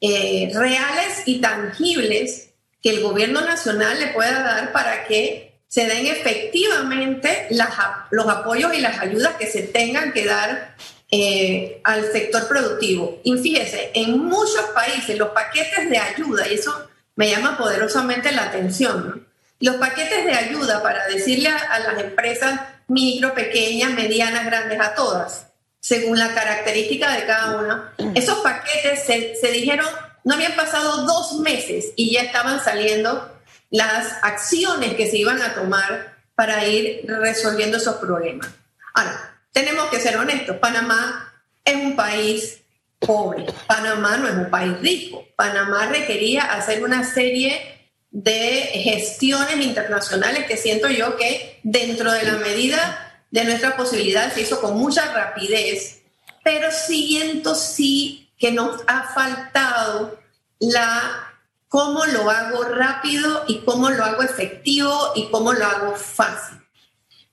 eh, 0.02 0.52
reales 0.54 1.24
y 1.26 1.40
tangibles 1.40 2.50
que 2.82 2.90
el 2.90 3.02
gobierno 3.02 3.42
nacional 3.42 4.00
le 4.00 4.08
pueda 4.08 4.44
dar 4.44 4.72
para 4.72 5.06
que 5.06 5.62
se 5.68 5.86
den 5.86 6.08
efectivamente 6.08 7.48
los 7.50 8.28
apoyos 8.28 8.74
y 8.74 8.82
las 8.82 9.00
ayudas 9.00 9.36
que 9.36 9.48
se 9.48 9.62
tengan 9.62 10.12
que 10.12 10.26
dar 10.26 10.76
eh, 11.12 11.80
al 11.84 12.12
sector 12.12 12.48
productivo. 12.48 13.22
Y 13.24 13.38
fíjese, 13.38 13.92
en 13.94 14.18
muchos 14.18 14.66
países 14.74 15.18
los 15.18 15.30
paquetes 15.30 15.90
de 15.90 15.98
ayuda, 15.98 16.48
y 16.48 16.56
eso 16.56 16.90
me 17.16 17.30
llama 17.30 17.58
poderosamente 17.58 18.32
la 18.32 18.46
atención, 18.46 19.28
los 19.62 19.76
paquetes 19.76 20.26
de 20.26 20.34
ayuda 20.34 20.82
para 20.82 21.08
decirle 21.08 21.50
a, 21.50 21.80
las 21.80 22.02
empresas 22.04 22.60
micro, 22.88 23.34
pequeñas, 23.34 23.92
medianas, 23.92 24.46
grandes, 24.46 24.80
a 24.80 24.96
todas, 24.96 25.48
según 25.82 26.18
la 26.18 26.34
característica 26.34 27.12
de 27.12 27.26
cada 27.26 27.58
una, 27.58 27.94
esos 28.16 28.40
paquetes 28.40 29.04
se, 29.04 29.36
se 29.36 29.52
dijeron, 29.52 29.86
no 30.24 30.36
habían 30.36 30.56
pasado 30.56 31.06
dos 31.06 31.40
meses 31.40 31.92
y 31.96 32.14
ya 32.14 32.22
estaban 32.22 32.64
saliendo 32.64 33.36
las 33.72 34.14
acciones 34.22 34.94
que 34.94 35.10
se 35.10 35.18
iban 35.18 35.42
a 35.42 35.56
tomar 35.56 36.18
para 36.36 36.66
ir 36.68 37.04
resolviendo 37.08 37.78
esos 37.78 37.96
problemas. 37.96 38.48
Ahora, 38.94 39.40
tenemos 39.52 39.90
que 39.90 40.00
ser 40.00 40.18
honestos, 40.18 40.58
Panamá 40.58 41.34
es 41.66 41.76
un 41.76 41.96
país 41.96 42.62
pobre, 43.00 43.46
Panamá 43.68 44.18
no 44.18 44.28
es 44.28 44.36
un 44.36 44.50
país 44.50 44.80
rico, 44.82 45.26
Panamá 45.36 45.88
requería 45.88 46.44
hacer 46.44 46.84
una 46.84 47.04
serie 47.04 47.90
de 48.12 48.70
gestiones 48.74 49.66
internacionales 49.66 50.46
que 50.46 50.58
siento 50.58 50.90
yo 50.90 51.16
que 51.18 51.60
dentro 51.64 52.12
de 52.12 52.24
la 52.24 52.34
medida 52.34 53.11
de 53.32 53.46
nuestras 53.46 53.74
posibilidades 53.74 54.34
se 54.34 54.42
hizo 54.42 54.62
con 54.62 54.78
mucha 54.78 55.14
rapidez, 55.14 56.04
pero 56.44 56.72
siento 56.72 57.56
sí 57.56 58.30
que 58.38 58.52
nos 58.52 58.82
ha 58.88 59.04
faltado 59.14 60.20
la 60.60 61.32
cómo 61.68 62.06
lo 62.06 62.30
hago 62.30 62.64
rápido 62.64 63.46
y 63.48 63.60
cómo 63.60 63.90
lo 63.90 64.04
hago 64.04 64.24
efectivo 64.24 65.14
y 65.16 65.30
cómo 65.30 65.54
lo 65.54 65.66
hago 65.66 65.96
fácil. 65.96 66.60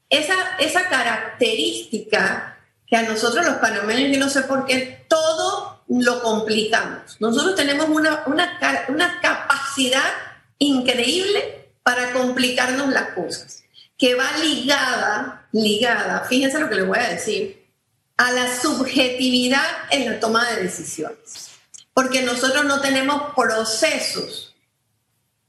Esa, 0.08 0.56
esa 0.58 0.88
característica 0.88 2.56
que 2.86 2.96
a 2.96 3.02
nosotros 3.02 3.44
los 3.44 3.56
panameños, 3.56 4.12
yo 4.12 4.24
no 4.24 4.30
sé 4.30 4.42
por 4.42 4.64
qué, 4.64 5.04
todo 5.08 5.82
lo 5.88 6.22
complicamos. 6.22 7.20
Nosotros 7.20 7.56
tenemos 7.56 7.88
una, 7.88 8.22
una, 8.26 8.86
una 8.88 9.20
capacidad 9.20 10.08
increíble 10.58 11.72
para 11.82 12.12
complicarnos 12.12 12.88
las 12.90 13.10
cosas, 13.10 13.64
que 13.98 14.14
va 14.14 14.38
ligada, 14.38 15.48
ligada, 15.52 16.24
fíjense 16.24 16.58
lo 16.58 16.68
que 16.68 16.76
les 16.76 16.86
voy 16.86 16.98
a 16.98 17.08
decir, 17.08 17.66
a 18.16 18.32
la 18.32 18.56
subjetividad 18.56 19.66
en 19.90 20.10
la 20.10 20.20
toma 20.20 20.48
de 20.50 20.62
decisiones 20.62 21.48
porque 21.98 22.22
nosotros 22.22 22.64
no 22.64 22.80
tenemos 22.80 23.34
procesos, 23.34 24.54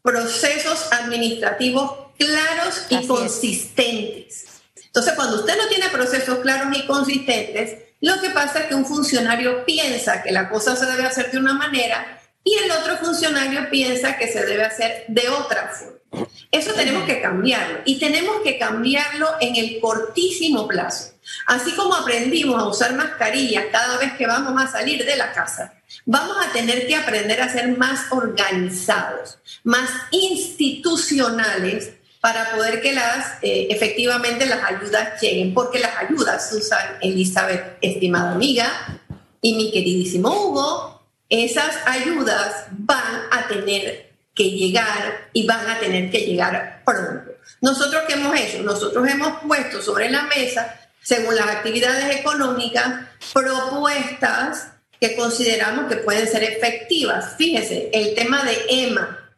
procesos 0.02 0.92
administrativos 0.92 2.08
claros 2.18 2.88
y 2.90 3.06
consistentes. 3.06 4.46
Entonces, 4.84 5.14
cuando 5.14 5.36
usted 5.36 5.56
no 5.56 5.68
tiene 5.68 5.90
procesos 5.90 6.40
claros 6.40 6.76
y 6.76 6.88
consistentes, 6.88 7.78
lo 8.02 8.20
que 8.20 8.32
pasa 8.32 8.62
es 8.62 8.66
que 8.66 8.74
un 8.74 8.88
funcionario 8.88 9.64
piensa 9.64 10.24
que 10.24 10.32
la 10.32 10.50
cosa 10.50 10.76
se 10.76 10.88
debe 10.88 11.06
hacer 11.06 11.30
de 11.30 11.38
una 11.38 11.54
manera 11.54 12.20
y 12.50 12.64
el 12.64 12.72
otro 12.72 12.98
funcionario 12.98 13.70
piensa 13.70 14.18
que 14.18 14.28
se 14.28 14.44
debe 14.44 14.64
hacer 14.64 15.06
de 15.08 15.30
otra 15.30 15.68
forma. 15.68 16.28
Eso 16.52 16.74
tenemos 16.74 17.04
que 17.04 17.22
cambiarlo 17.22 17.82
y 17.86 18.00
tenemos 18.00 18.38
que 18.44 18.58
cambiarlo 18.58 19.28
en 19.40 19.56
el 19.56 19.80
cortísimo 19.80 20.68
plazo. 20.68 21.14
Así 21.46 21.74
como 21.74 21.94
aprendimos 21.94 22.60
a 22.60 22.68
usar 22.68 22.96
mascarillas 22.96 23.66
cada 23.72 23.98
vez 23.98 24.14
que 24.14 24.26
vamos 24.26 24.60
a 24.60 24.68
salir 24.68 25.06
de 25.06 25.16
la 25.16 25.32
casa, 25.32 25.76
vamos 26.08 26.38
a 26.44 26.52
tener 26.52 26.88
que 26.88 26.96
aprender 26.96 27.40
a 27.40 27.54
ser 27.54 27.78
más 27.78 28.12
organizados, 28.12 29.38
más 29.64 29.92
institucionales 30.10 31.92
para 32.20 32.52
poder 32.56 32.82
que 32.82 32.94
las, 32.94 33.44
eh, 33.44 33.68
efectivamente 33.70 34.48
las 34.48 34.64
ayudas 34.64 35.22
lleguen, 35.22 35.54
porque 35.54 35.78
las 35.78 35.96
ayudas, 35.98 36.50
Susan, 36.50 36.98
Elizabeth, 37.00 37.78
estimada 37.80 38.32
amiga, 38.32 39.00
y 39.42 39.54
mi 39.54 39.72
queridísimo 39.72 40.30
Hugo, 40.30 40.99
esas 41.30 41.78
ayudas 41.86 42.66
van 42.72 43.28
a 43.32 43.48
tener 43.48 44.10
que 44.34 44.52
llegar 44.52 45.30
y 45.34 45.46
van 45.46 45.70
a 45.70 45.80
tener 45.80 46.10
que 46.10 46.22
llegar 46.22 46.82
pronto. 46.86 47.32
Nosotros 47.62 48.04
qué 48.08 48.14
hemos 48.14 48.40
hecho? 48.40 48.64
Nosotros 48.64 49.08
hemos 49.08 49.40
puesto 49.42 49.82
sobre 49.82 50.10
la 50.10 50.24
mesa, 50.24 50.80
según 51.02 51.36
las 51.36 51.48
actividades 51.48 52.16
económicas, 52.16 53.06
propuestas 53.34 54.72
que 55.00 55.16
consideramos 55.16 55.86
que 55.88 55.98
pueden 55.98 56.28
ser 56.28 56.44
efectivas. 56.44 57.36
Fíjese, 57.38 57.90
el 57.94 58.16
tema 58.16 58.44
de 58.44 58.58
EMA, 58.70 59.34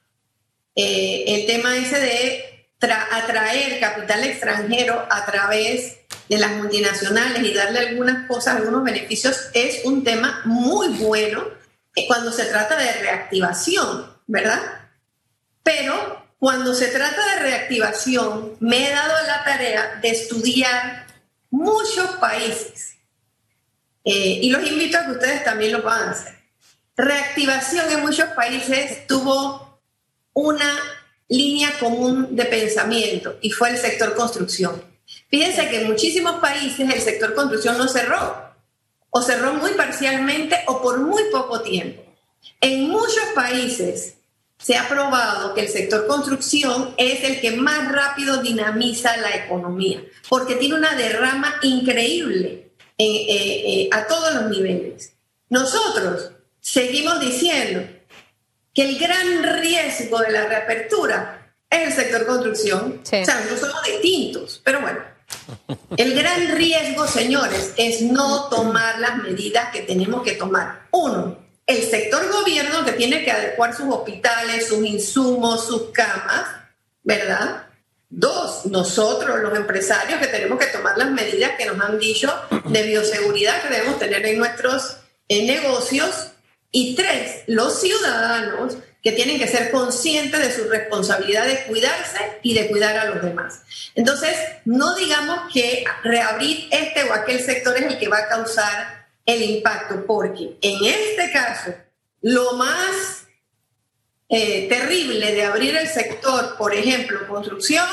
eh, 0.75 1.24
el 1.27 1.45
tema 1.45 1.75
ese 1.77 2.00
de 2.00 2.45
atraer 3.12 3.79
capital 3.79 4.24
extranjero 4.24 5.07
a 5.10 5.25
través 5.25 5.98
de 6.29 6.38
las 6.38 6.51
multinacionales 6.53 7.43
y 7.43 7.53
darle 7.53 7.79
algunas 7.79 8.27
cosas, 8.27 8.55
algunos 8.55 8.83
beneficios, 8.83 9.50
es 9.53 9.86
un 9.86 10.03
tema 10.03 10.41
muy 10.45 10.88
bueno 10.89 11.61
cuando 12.07 12.31
se 12.31 12.45
trata 12.45 12.77
de 12.77 12.91
reactivación, 12.93 14.17
¿verdad? 14.27 14.62
Pero 15.63 16.25
cuando 16.39 16.74
se 16.74 16.88
trata 16.88 17.36
de 17.36 17.41
reactivación, 17.41 18.57
me 18.60 18.88
he 18.88 18.91
dado 18.91 19.13
la 19.27 19.43
tarea 19.43 20.00
de 20.01 20.10
estudiar 20.10 21.05
muchos 21.50 22.12
países 22.15 22.95
eh, 24.03 24.39
y 24.41 24.50
los 24.50 24.67
invito 24.67 24.98
a 24.98 25.05
que 25.05 25.12
ustedes 25.12 25.43
también 25.43 25.74
lo 25.74 25.83
puedan 25.83 26.10
hacer. 26.10 26.36
Reactivación 26.95 27.91
en 27.91 28.01
muchos 28.01 28.29
países 28.29 29.05
tuvo 29.07 29.79
una 30.33 30.79
línea 31.27 31.77
común 31.79 32.36
de 32.36 32.45
pensamiento 32.45 33.38
y 33.41 33.51
fue 33.51 33.69
el 33.69 33.77
sector 33.77 34.15
construcción. 34.15 34.83
Fíjense 35.29 35.69
que 35.69 35.81
en 35.81 35.88
muchísimos 35.88 36.39
países 36.41 36.89
el 36.89 37.01
sector 37.01 37.36
construcción 37.36 37.77
no 37.77 37.88
cerró, 37.88 38.50
o 39.12 39.22
cerró 39.22 39.53
muy 39.53 39.72
parcialmente 39.72 40.58
o 40.68 40.82
por 40.82 41.00
muy 41.00 41.24
poco 41.32 41.62
tiempo. 41.62 42.01
En 42.60 42.89
muchos 42.89 43.24
países 43.36 44.15
se 44.58 44.77
ha 44.77 44.88
probado 44.88 45.53
que 45.53 45.62
el 45.62 45.70
sector 45.70 46.08
construcción 46.08 46.94
es 46.98 47.24
el 47.24 47.41
que 47.41 47.51
más 47.51 47.91
rápido 47.91 48.41
dinamiza 48.41 49.18
la 49.18 49.36
economía, 49.36 50.03
porque 50.30 50.56
tiene 50.56 50.75
una 50.75 50.96
derrama 50.96 51.56
increíble 51.62 52.72
eh, 52.98 53.06
eh, 53.27 53.89
a 53.91 54.08
todos 54.08 54.34
los 54.34 54.50
niveles. 54.50 55.13
Nosotros 55.50 56.32
seguimos 56.60 57.20
diciendo 57.20 57.82
que 58.74 58.84
el 58.84 59.00
gran 59.00 59.62
riesgo 59.62 60.20
de 60.20 60.32
la 60.32 60.46
reapertura 60.46 61.56
es 61.70 61.88
el 61.88 61.94
sector 61.94 62.25
construcción. 62.25 63.01
O 63.03 63.06
sea, 63.06 63.36
nosotros 63.41 63.60
somos 63.60 63.84
distintos, 63.84 64.62
pero 64.63 64.82
bueno. 64.82 65.00
El 65.97 66.13
gran 66.15 66.55
riesgo, 66.55 67.07
señores, 67.07 67.73
es 67.77 68.01
no 68.01 68.50
tomar 68.50 69.00
las 69.00 69.17
medidas 69.17 69.71
que 69.71 69.81
tenemos 69.81 70.23
que 70.23 70.33
tomar. 70.33 70.88
Uno, 70.91 71.38
el 71.65 71.83
sector 71.83 72.31
gobierno 72.31 72.85
que 72.85 72.93
tiene 72.93 73.23
que 73.23 73.31
adecuar 73.31 73.75
sus 73.75 73.93
hospitales, 73.93 74.67
sus 74.67 74.85
insumos, 74.85 75.65
sus 75.65 75.91
camas, 75.91 76.45
¿verdad? 77.03 77.67
Dos, 78.09 78.65
nosotros 78.65 79.39
los 79.39 79.57
empresarios 79.57 80.19
que 80.19 80.27
tenemos 80.27 80.59
que 80.59 80.67
tomar 80.67 80.97
las 80.97 81.11
medidas 81.11 81.51
que 81.57 81.65
nos 81.65 81.79
han 81.79 81.97
dicho 81.97 82.33
de 82.65 82.83
bioseguridad 82.83 83.61
que 83.61 83.73
debemos 83.73 84.00
tener 84.00 84.25
en 84.25 84.38
nuestros 84.38 84.97
negocios. 85.29 86.27
Y 86.71 86.95
tres, 86.95 87.43
los 87.47 87.79
ciudadanos 87.79 88.77
que 89.01 89.12
tienen 89.13 89.39
que 89.39 89.48
ser 89.48 89.72
conscientes 89.72 90.39
de 90.39 90.51
su 90.53 90.70
responsabilidad 90.70 91.48
de 91.48 91.63
cuidarse 91.63 92.39
y 92.43 92.53
de 92.53 92.67
cuidar 92.70 92.98
a 92.98 93.05
los 93.05 93.22
demás. 93.24 93.62
Entonces, 93.96 94.36
no 94.65 94.96
digamos 94.96 95.51
que 95.51 95.84
reabrir 96.03 96.67
este 96.72 97.03
o 97.03 97.13
aquel 97.13 97.39
sector 97.39 97.75
es 97.77 97.84
el 97.84 98.00
que 98.00 98.08
va 98.08 98.20
a 98.20 98.27
causar 98.27 99.08
el 99.25 99.41
impacto, 99.41 100.05
porque 100.05 100.58
en 100.62 100.86
este 100.86 101.31
caso, 101.31 101.74
lo 102.22 102.53
más 102.53 103.25
eh, 104.29 104.67
terrible 104.70 105.34
de 105.34 105.46
abrir 105.46 105.75
el 105.75 105.88
sector, 105.88 106.55
por 106.58 106.74
ejemplo, 106.74 107.27
construcción, 107.27 107.88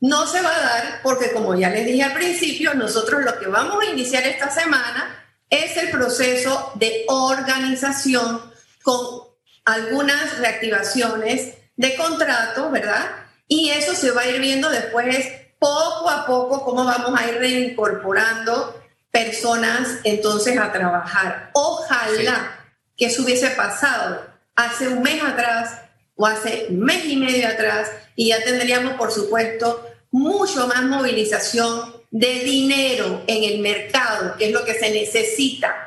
no 0.00 0.26
se 0.26 0.40
va 0.42 0.54
a 0.54 0.60
dar 0.60 1.00
porque, 1.02 1.32
como 1.32 1.54
ya 1.54 1.70
les 1.70 1.86
dije 1.86 2.02
al 2.02 2.14
principio, 2.14 2.74
nosotros 2.74 3.24
lo 3.24 3.38
que 3.38 3.46
vamos 3.46 3.82
a 3.82 3.90
iniciar 3.90 4.26
esta 4.26 4.50
semana 4.50 5.24
es 5.48 5.76
el 5.76 5.90
proceso 5.90 6.72
de 6.74 7.04
organización 7.08 8.40
con 8.82 9.26
algunas 9.66 10.38
reactivaciones 10.38 11.54
de 11.76 11.94
contratos, 11.96 12.72
¿verdad? 12.72 13.10
Y 13.48 13.70
eso 13.70 13.94
se 13.94 14.12
va 14.12 14.22
a 14.22 14.28
ir 14.28 14.40
viendo 14.40 14.70
después 14.70 15.28
poco 15.58 16.08
a 16.08 16.24
poco 16.24 16.64
cómo 16.64 16.84
vamos 16.84 17.18
a 17.18 17.28
ir 17.28 17.38
reincorporando 17.38 18.80
personas 19.10 19.98
entonces 20.04 20.58
a 20.58 20.72
trabajar. 20.72 21.50
Ojalá 21.52 22.60
que 22.96 23.06
eso 23.06 23.22
hubiese 23.22 23.50
pasado 23.50 24.24
hace 24.54 24.88
un 24.88 25.02
mes 25.02 25.22
atrás 25.22 25.80
o 26.14 26.26
hace 26.26 26.66
un 26.70 26.80
mes 26.80 27.04
y 27.04 27.16
medio 27.16 27.48
atrás 27.48 27.90
y 28.14 28.28
ya 28.28 28.42
tendríamos, 28.42 28.94
por 28.94 29.12
supuesto, 29.12 29.86
mucho 30.10 30.66
más 30.68 30.82
movilización 30.82 31.96
de 32.10 32.40
dinero 32.40 33.22
en 33.26 33.44
el 33.44 33.60
mercado, 33.60 34.36
que 34.38 34.46
es 34.46 34.52
lo 34.52 34.64
que 34.64 34.74
se 34.74 34.90
necesita 34.90 35.85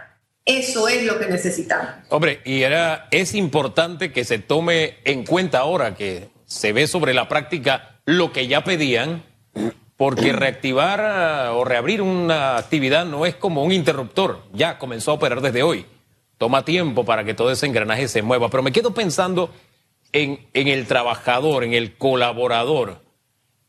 eso 0.50 0.88
es 0.88 1.04
lo 1.04 1.20
que 1.20 1.28
necesitamos. 1.28 1.90
Hombre, 2.10 2.42
y 2.44 2.64
era, 2.64 3.08
es 3.12 3.36
importante 3.36 4.12
que 4.12 4.24
se 4.24 4.40
tome 4.40 4.98
en 5.06 5.24
cuenta 5.24 5.60
ahora 5.60 5.96
que 5.96 6.30
se 6.46 6.74
ve 6.74 6.88
sobre 6.88 7.14
la 7.14 7.28
práctica 7.28 8.00
lo 8.06 8.34
que 8.34 8.48
ya 8.48 8.64
pedían, 8.64 9.24
porque 9.96 10.34
reactivar 10.34 11.02
ah, 11.02 11.54
o 11.54 11.64
reabrir 11.66 12.02
una 12.02 12.58
actividad 12.58 13.06
no 13.06 13.28
es 13.28 13.36
como 13.36 13.64
un 13.64 13.72
interruptor, 13.72 14.44
ya 14.52 14.80
comenzó 14.80 15.12
a 15.12 15.16
operar 15.16 15.42
desde 15.42 15.62
hoy. 15.62 15.86
Toma 16.40 16.66
tiempo 16.66 17.06
para 17.06 17.24
que 17.24 17.34
todo 17.36 17.52
ese 17.52 17.68
engranaje 17.68 18.08
se 18.08 18.24
mueva, 18.24 18.50
pero 18.50 18.64
me 18.64 18.72
quedo 18.72 18.94
pensando 18.94 19.54
en, 20.14 20.48
en 20.54 20.68
el 20.68 20.88
trabajador, 20.88 21.64
en 21.64 21.74
el 21.74 21.96
colaborador. 21.96 23.04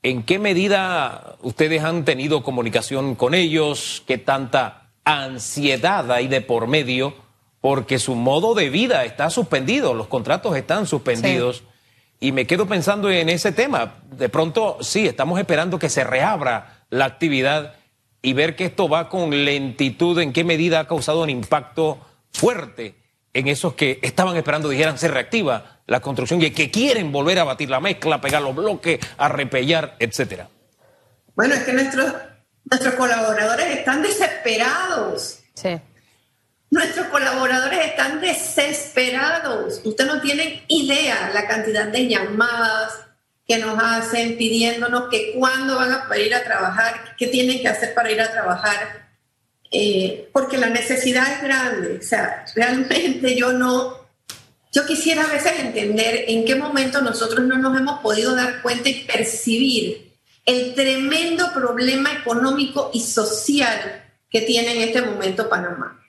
¿En 0.03 0.23
qué 0.23 0.39
medida 0.39 1.37
ustedes 1.43 1.83
han 1.83 2.07
tenido 2.07 2.43
comunicación 2.43 3.17
con 3.17 3.35
ellos? 3.35 4.03
¿Qué 4.07 4.17
tanta 4.17 4.80
ansiedad 5.11 6.11
ahí 6.12 6.29
de 6.29 6.40
por 6.40 6.67
medio 6.67 7.14
porque 7.61 7.99
su 7.99 8.14
modo 8.14 8.55
de 8.55 8.71
vida 8.71 9.05
está 9.05 9.31
suspendido, 9.31 9.95
los 9.95 10.07
contratos 10.07 10.57
están 10.57 10.87
suspendidos. 10.87 11.62
Y 12.19 12.33
me 12.33 12.47
quedo 12.47 12.67
pensando 12.67 13.11
en 13.11 13.29
ese 13.29 13.52
tema. 13.52 13.95
De 14.11 14.29
pronto, 14.29 14.79
sí, 14.81 15.07
estamos 15.07 15.38
esperando 15.38 15.79
que 15.79 15.88
se 15.88 16.05
reabra 16.05 16.85
la 16.90 17.07
actividad 17.07 17.75
y 18.23 18.33
ver 18.35 18.57
que 18.57 18.67
esto 18.67 18.88
va 18.88 19.09
con 19.09 19.45
lentitud, 19.45 20.19
en 20.19 20.33
qué 20.33 20.45
medida 20.45 20.81
ha 20.81 20.87
causado 20.87 21.23
un 21.23 21.31
impacto 21.31 21.99
fuerte 22.33 22.95
en 23.33 23.49
esos 23.49 23.75
que 23.75 23.99
estaban 24.02 24.37
esperando, 24.37 24.69
dijeran, 24.69 24.99
se 24.99 25.09
reactiva 25.09 25.81
la 25.87 26.00
construcción 26.00 26.43
y 26.43 26.50
que 26.50 26.71
quieren 26.71 27.12
volver 27.12 27.38
a 27.38 27.45
batir 27.45 27.71
la 27.71 27.81
mezcla, 27.81 28.21
pegar 28.21 28.43
los 28.43 28.55
bloques, 28.55 28.99
a 29.17 29.29
repellar, 29.29 29.97
etcétera. 29.99 30.49
Bueno, 31.37 31.55
es 31.55 31.62
que 31.62 31.73
nuestros 31.73 32.12
Nuestros 32.64 32.95
colaboradores 32.95 33.67
están 33.79 34.02
desesperados. 34.02 35.40
Sí. 35.55 35.81
Nuestros 36.71 37.09
colaboradores 37.09 37.85
están 37.85 38.21
desesperados. 38.21 39.81
Usted 39.85 40.07
no 40.07 40.21
tiene 40.21 40.64
idea 40.69 41.31
la 41.35 41.49
cantidad 41.49 41.87
de 41.88 42.07
llamadas 42.07 42.93
que 43.47 43.59
nos 43.59 43.83
hacen 43.83 44.37
pidiéndonos 44.37 45.09
que 45.11 45.33
cuándo 45.37 45.75
van 45.75 45.90
a 45.92 46.18
ir 46.18 46.33
a 46.33 46.44
trabajar, 46.44 47.16
qué 47.18 47.27
tienen 47.27 47.61
que 47.61 47.66
hacer 47.66 47.92
para 47.94 48.12
ir 48.12 48.20
a 48.20 48.31
trabajar, 48.31 49.09
eh, 49.73 50.29
porque 50.33 50.57
la 50.57 50.68
necesidad 50.68 51.33
es 51.33 51.42
grande. 51.42 51.99
O 51.99 52.03
sea, 52.03 52.44
realmente 52.55 53.35
yo 53.35 53.53
no, 53.53 54.07
yo 54.73 54.87
quisiera 54.87 55.25
a 55.25 55.33
veces 55.33 55.59
entender 55.59 56.27
en 56.29 56.44
qué 56.44 56.55
momento 56.55 57.01
nosotros 57.01 57.44
no 57.44 57.59
nos 57.59 57.77
hemos 57.77 57.99
podido 57.99 58.37
dar 58.37 58.62
cuenta 58.62 58.88
y 58.88 59.03
percibir 59.03 60.10
el 60.44 60.74
tremendo 60.74 61.53
problema 61.53 62.12
económico 62.12 62.90
y 62.92 63.00
social 63.00 64.05
que 64.31 64.42
tiene 64.42 64.72
en 64.72 64.88
este 64.88 65.03
momento 65.03 65.48
Panamá. 65.48 66.00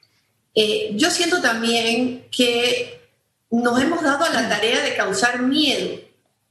Eh, 0.53 0.91
yo 0.95 1.09
siento 1.09 1.41
también 1.41 2.27
que 2.31 3.01
nos 3.49 3.81
hemos 3.81 4.01
dado 4.03 4.25
a 4.25 4.29
la 4.29 4.49
tarea 4.49 4.81
de 4.81 4.95
causar 4.95 5.41
miedo, 5.41 5.99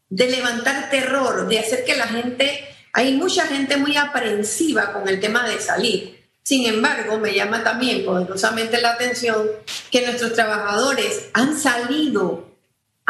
de 0.08 0.30
levantar 0.30 0.90
terror, 0.90 1.48
de 1.48 1.58
hacer 1.58 1.84
que 1.84 1.96
la 1.96 2.08
gente, 2.08 2.68
hay 2.92 3.14
mucha 3.14 3.46
gente 3.46 3.76
muy 3.76 3.96
aprensiva 3.96 4.92
con 4.92 5.08
el 5.08 5.20
tema 5.20 5.48
de 5.48 5.60
salir. 5.60 6.20
Sin 6.42 6.66
embargo, 6.66 7.18
me 7.18 7.34
llama 7.34 7.62
también 7.62 8.04
poderosamente 8.04 8.80
la 8.80 8.92
atención 8.92 9.48
que 9.90 10.04
nuestros 10.04 10.32
trabajadores 10.32 11.28
han 11.32 11.58
salido 11.58 12.49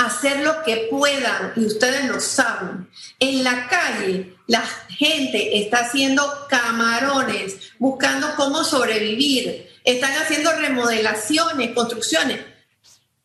hacer 0.00 0.40
lo 0.40 0.62
que 0.62 0.88
puedan, 0.90 1.52
y 1.56 1.66
ustedes 1.66 2.06
lo 2.06 2.20
saben. 2.20 2.88
En 3.18 3.44
la 3.44 3.68
calle, 3.68 4.34
la 4.46 4.62
gente 4.88 5.58
está 5.58 5.80
haciendo 5.80 6.46
camarones, 6.48 7.72
buscando 7.78 8.34
cómo 8.34 8.64
sobrevivir, 8.64 9.68
están 9.84 10.12
haciendo 10.12 10.52
remodelaciones, 10.52 11.74
construcciones, 11.74 12.40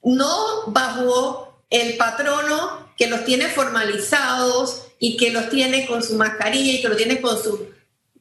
no 0.03 0.65
bajo 0.67 1.63
el 1.69 1.95
patrono 1.95 2.93
que 2.97 3.07
los 3.07 3.23
tiene 3.23 3.47
formalizados 3.47 4.88
y 4.99 5.15
que 5.17 5.31
los 5.31 5.49
tiene 5.49 5.88
con 5.88 6.03
su 6.03 6.15
mascarilla 6.15 6.73
y 6.73 6.81
que 6.81 6.89
los 6.89 6.97
tiene 6.97 7.21
con 7.21 7.41
sus 7.41 7.59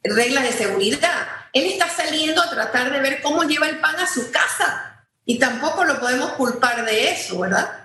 reglas 0.03 0.45
de 0.45 0.53
seguridad. 0.53 1.27
Él 1.53 1.65
está 1.65 1.89
saliendo 1.89 2.41
a 2.41 2.51
tratar 2.51 2.93
de 2.93 3.01
ver 3.01 3.21
cómo 3.21 3.43
lleva 3.45 3.69
el 3.69 3.81
pan 3.81 3.97
a 3.97 4.07
su 4.07 4.31
casa 4.31 5.05
y 5.25 5.39
tampoco 5.39 5.85
lo 5.85 5.99
podemos 5.99 6.33
culpar 6.33 6.85
de 6.85 7.11
eso, 7.11 7.41
¿verdad? 7.41 7.84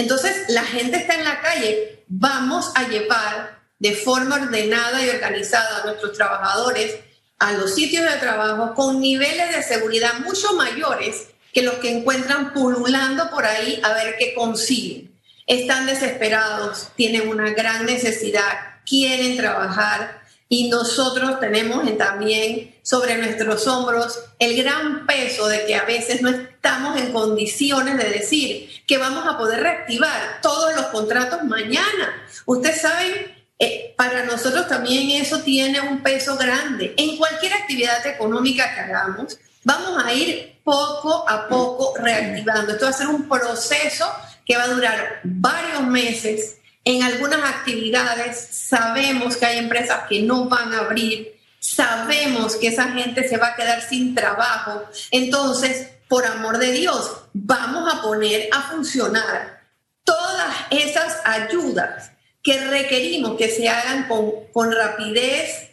Entonces, 0.00 0.44
la 0.48 0.64
gente 0.64 0.96
está 0.96 1.14
en 1.14 1.24
la 1.24 1.42
calle, 1.42 2.04
vamos 2.08 2.72
a 2.74 2.88
llevar 2.88 3.60
de 3.78 3.94
forma 3.94 4.36
ordenada 4.36 5.04
y 5.04 5.10
organizada 5.10 5.82
a 5.82 5.84
nuestros 5.84 6.14
trabajadores 6.14 6.96
a 7.38 7.52
los 7.52 7.74
sitios 7.74 8.10
de 8.10 8.18
trabajo 8.18 8.74
con 8.74 8.98
niveles 8.98 9.54
de 9.54 9.62
seguridad 9.62 10.20
mucho 10.20 10.54
mayores 10.54 11.28
que 11.52 11.60
los 11.60 11.74
que 11.74 11.90
encuentran 11.90 12.54
pululando 12.54 13.28
por 13.28 13.44
ahí 13.44 13.78
a 13.82 13.92
ver 13.92 14.16
qué 14.18 14.32
consiguen. 14.34 15.12
Están 15.46 15.84
desesperados, 15.84 16.88
tienen 16.96 17.28
una 17.28 17.50
gran 17.50 17.84
necesidad, 17.84 18.80
quieren 18.86 19.36
trabajar, 19.36 20.19
y 20.52 20.68
nosotros 20.68 21.38
tenemos 21.38 21.96
también 21.96 22.74
sobre 22.82 23.16
nuestros 23.18 23.68
hombros 23.68 24.18
el 24.40 24.60
gran 24.60 25.06
peso 25.06 25.46
de 25.46 25.64
que 25.64 25.76
a 25.76 25.84
veces 25.84 26.22
no 26.22 26.28
estamos 26.28 27.00
en 27.00 27.12
condiciones 27.12 27.96
de 27.96 28.10
decir 28.10 28.68
que 28.84 28.98
vamos 28.98 29.24
a 29.28 29.38
poder 29.38 29.60
reactivar 29.60 30.40
todos 30.42 30.74
los 30.74 30.86
contratos 30.86 31.44
mañana. 31.44 32.26
Ustedes 32.46 32.80
saben, 32.80 33.32
eh, 33.60 33.94
para 33.96 34.24
nosotros 34.24 34.66
también 34.66 35.22
eso 35.22 35.38
tiene 35.38 35.80
un 35.82 36.02
peso 36.02 36.36
grande. 36.36 36.94
En 36.96 37.16
cualquier 37.16 37.52
actividad 37.54 38.04
económica 38.08 38.74
que 38.74 38.80
hagamos, 38.80 39.38
vamos 39.62 40.04
a 40.04 40.12
ir 40.12 40.58
poco 40.64 41.28
a 41.28 41.46
poco 41.46 41.94
reactivando. 41.96 42.72
Esto 42.72 42.86
va 42.86 42.90
a 42.90 42.94
ser 42.94 43.06
un 43.06 43.28
proceso 43.28 44.12
que 44.44 44.56
va 44.56 44.64
a 44.64 44.68
durar 44.68 45.20
varios 45.22 45.82
meses 45.84 46.56
en 46.84 47.02
algunas 47.02 47.42
actividades 47.42 48.48
sabemos 48.52 49.36
que 49.36 49.46
hay 49.46 49.58
empresas 49.58 50.04
que 50.08 50.22
no 50.22 50.48
van 50.48 50.72
a 50.72 50.78
abrir, 50.80 51.38
sabemos 51.58 52.56
que 52.56 52.68
esa 52.68 52.92
gente 52.92 53.28
se 53.28 53.36
va 53.36 53.48
a 53.48 53.56
quedar 53.56 53.82
sin 53.82 54.14
trabajo. 54.14 54.82
Entonces, 55.10 55.88
por 56.08 56.24
amor 56.24 56.58
de 56.58 56.72
Dios, 56.72 57.10
vamos 57.32 57.92
a 57.92 58.02
poner 58.02 58.48
a 58.52 58.62
funcionar 58.62 59.60
todas 60.04 60.54
esas 60.70 61.18
ayudas 61.24 62.10
que 62.42 62.58
requerimos 62.66 63.36
que 63.36 63.50
se 63.50 63.68
hagan 63.68 64.08
con, 64.08 64.32
con 64.52 64.72
rapidez, 64.72 65.68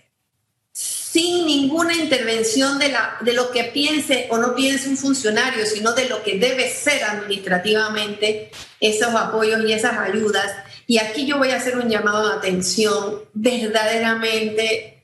sin 0.73 1.47
ninguna 1.47 1.95
intervención 1.95 2.77
de, 2.77 2.89
la, 2.89 3.17
de 3.21 3.33
lo 3.33 3.49
que 3.49 3.63
piense 3.63 4.27
o 4.29 4.37
no 4.37 4.53
piense 4.53 4.89
un 4.89 4.97
funcionario, 4.97 5.65
sino 5.65 5.93
de 5.93 6.07
lo 6.07 6.21
que 6.21 6.37
debe 6.37 6.69
ser 6.69 7.03
administrativamente 7.05 8.51
esos 8.79 9.15
apoyos 9.15 9.61
y 9.65 9.73
esas 9.73 9.97
ayudas 9.97 10.51
y 10.87 10.99
aquí 10.99 11.27
yo 11.27 11.37
voy 11.37 11.51
a 11.51 11.57
hacer 11.57 11.77
un 11.77 11.89
llamado 11.89 12.29
de 12.29 12.35
atención 12.35 13.21
verdaderamente, 13.33 15.03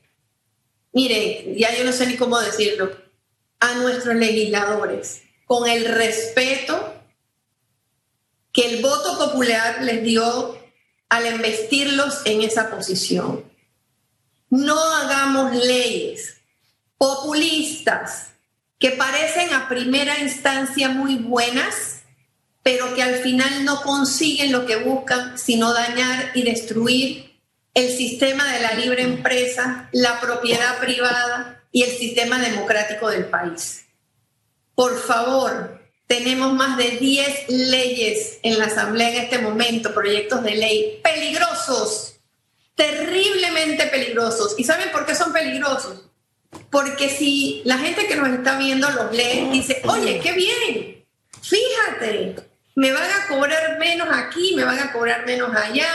mire, 0.92 1.54
ya 1.56 1.76
yo 1.76 1.84
no 1.84 1.92
sé 1.92 2.06
ni 2.06 2.16
cómo 2.16 2.40
decirlo, 2.40 2.90
a 3.60 3.74
nuestros 3.74 4.16
legisladores, 4.16 5.22
con 5.44 5.68
el 5.68 5.84
respeto 5.84 6.94
que 8.50 8.74
el 8.74 8.82
voto 8.82 9.18
popular 9.18 9.82
les 9.82 10.02
dio 10.02 10.58
al 11.10 11.26
investirlos 11.26 12.22
en 12.24 12.40
esa 12.40 12.70
posición. 12.70 13.44
No 14.48 14.78
hagamos 14.96 15.54
leyes 15.54 16.36
populistas 16.96 18.28
que 18.78 18.92
parecen 18.92 19.52
a 19.52 19.68
primera 19.68 20.18
instancia 20.20 20.88
muy 20.88 21.16
buenas, 21.16 21.93
pero 22.64 22.94
que 22.94 23.02
al 23.02 23.16
final 23.16 23.64
no 23.64 23.82
consiguen 23.82 24.50
lo 24.50 24.64
que 24.64 24.76
buscan, 24.76 25.38
sino 25.38 25.74
dañar 25.74 26.32
y 26.34 26.42
destruir 26.42 27.38
el 27.74 27.90
sistema 27.90 28.50
de 28.52 28.60
la 28.60 28.72
libre 28.72 29.02
empresa, 29.02 29.90
la 29.92 30.18
propiedad 30.18 30.80
privada 30.80 31.62
y 31.70 31.82
el 31.82 31.90
sistema 31.90 32.38
democrático 32.38 33.10
del 33.10 33.26
país. 33.26 33.84
Por 34.74 34.98
favor, 34.98 35.78
tenemos 36.06 36.54
más 36.54 36.78
de 36.78 36.92
10 36.92 37.48
leyes 37.48 38.38
en 38.42 38.58
la 38.58 38.66
Asamblea 38.66 39.10
en 39.10 39.24
este 39.24 39.38
momento, 39.38 39.92
proyectos 39.92 40.42
de 40.42 40.54
ley 40.54 41.00
peligrosos, 41.04 42.14
terriblemente 42.74 43.88
peligrosos. 43.88 44.54
¿Y 44.56 44.64
saben 44.64 44.90
por 44.90 45.04
qué 45.04 45.14
son 45.14 45.34
peligrosos? 45.34 46.02
Porque 46.70 47.10
si 47.10 47.60
la 47.66 47.76
gente 47.76 48.06
que 48.06 48.16
nos 48.16 48.30
está 48.30 48.56
viendo 48.56 48.88
los 48.90 49.12
lee, 49.12 49.50
dice, 49.52 49.82
oye, 49.84 50.18
qué 50.20 50.32
bien, 50.32 51.04
fíjate, 51.42 52.53
me 52.74 52.92
van 52.92 53.10
a 53.10 53.28
cobrar 53.28 53.78
menos 53.78 54.08
aquí, 54.12 54.54
me 54.56 54.64
van 54.64 54.78
a 54.78 54.92
cobrar 54.92 55.24
menos 55.26 55.54
allá. 55.54 55.88